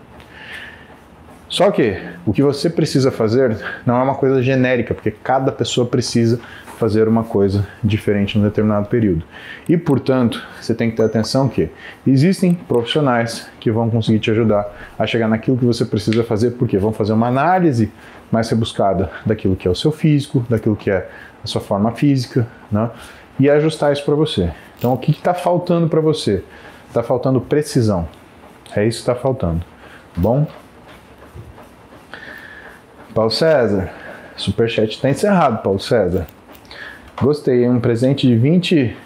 [1.54, 1.96] Só que
[2.26, 6.40] o que você precisa fazer não é uma coisa genérica, porque cada pessoa precisa
[6.80, 9.22] fazer uma coisa diferente em um determinado período.
[9.68, 11.70] E, portanto, você tem que ter atenção que
[12.04, 14.66] existem profissionais que vão conseguir te ajudar
[14.98, 17.88] a chegar naquilo que você precisa fazer, porque vão fazer uma análise
[18.32, 21.08] mais rebuscada daquilo que é o seu físico, daquilo que é
[21.44, 22.90] a sua forma física, né?
[23.38, 24.50] e ajustar isso para você.
[24.76, 26.42] Então, o que está faltando para você?
[26.88, 28.08] Está faltando precisão.
[28.74, 29.64] É isso que está faltando.
[30.16, 30.48] Bom?
[33.14, 33.92] Paulo César,
[34.36, 36.26] superchat está encerrado, Paulo César.
[37.22, 38.96] Gostei, um presente de 20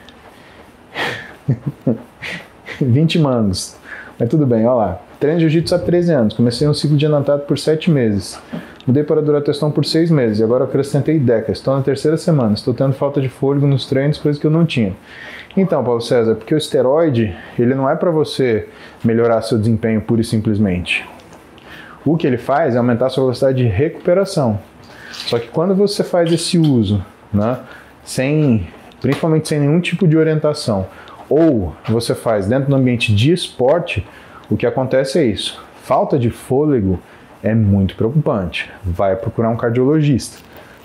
[2.81, 3.77] 20 mangos.
[4.19, 5.01] Mas tudo bem, olha lá.
[5.21, 6.35] Treino jiu-jitsu há 13 anos.
[6.35, 8.41] Comecei um ciclo de anatado por 7 meses.
[8.87, 11.53] Mudei para Durateston por 6 meses e agora acrescentei Deca.
[11.53, 12.55] Estou na terceira semana.
[12.55, 14.97] Estou tendo falta de fôlego nos treinos, coisa que eu não tinha.
[15.55, 18.67] Então, Paulo César, porque o esteroide, ele não é para você
[19.05, 21.07] melhorar seu desempenho pura e simplesmente.
[22.05, 24.59] O que ele faz é aumentar a sua velocidade de recuperação.
[25.11, 27.59] Só que quando você faz esse uso, né,
[28.05, 28.67] sem,
[29.01, 30.87] principalmente sem nenhum tipo de orientação,
[31.29, 34.07] ou você faz dentro do ambiente de esporte,
[34.51, 35.63] o que acontece é isso.
[35.83, 36.99] Falta de fôlego
[37.43, 38.71] é muito preocupante.
[38.83, 40.39] Vai procurar um cardiologista,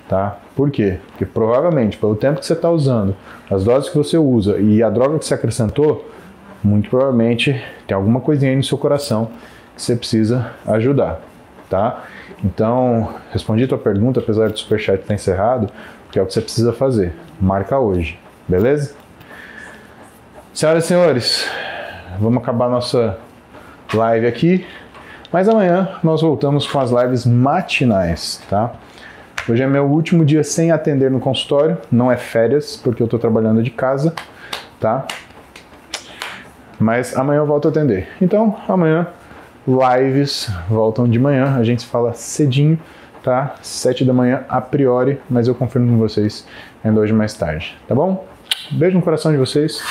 [0.08, 0.38] tá?
[0.54, 0.98] Por quê?
[1.08, 3.16] Porque provavelmente, pelo tempo que você está usando,
[3.50, 6.10] as doses que você usa e a droga que você acrescentou,
[6.62, 9.30] muito provavelmente tem alguma coisinha aí no seu coração
[9.76, 11.20] você precisa ajudar,
[11.68, 12.04] tá?
[12.42, 15.70] Então, respondi a tua pergunta, apesar do superchat estar encerrado,
[16.10, 17.12] que é o que você precisa fazer.
[17.40, 18.94] Marca hoje, beleza?
[20.52, 21.48] Senhoras e senhores,
[22.20, 23.18] vamos acabar nossa
[23.92, 24.66] live aqui,
[25.32, 28.72] mas amanhã nós voltamos com as lives matinais, tá?
[29.48, 33.18] Hoje é meu último dia sem atender no consultório, não é férias, porque eu estou
[33.18, 34.14] trabalhando de casa,
[34.80, 35.06] tá?
[36.78, 38.08] Mas amanhã eu volto a atender.
[38.22, 39.06] Então, amanhã
[39.66, 42.78] lives voltam de manhã, a gente fala cedinho,
[43.22, 43.54] tá?
[43.62, 46.46] Sete da manhã a priori, mas eu confirmo com vocês
[46.82, 48.26] ainda hoje mais tarde, tá bom?
[48.70, 49.82] Beijo no coração de vocês.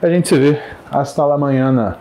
[0.00, 0.60] A gente se vê.
[0.90, 1.96] Hasta la manhã.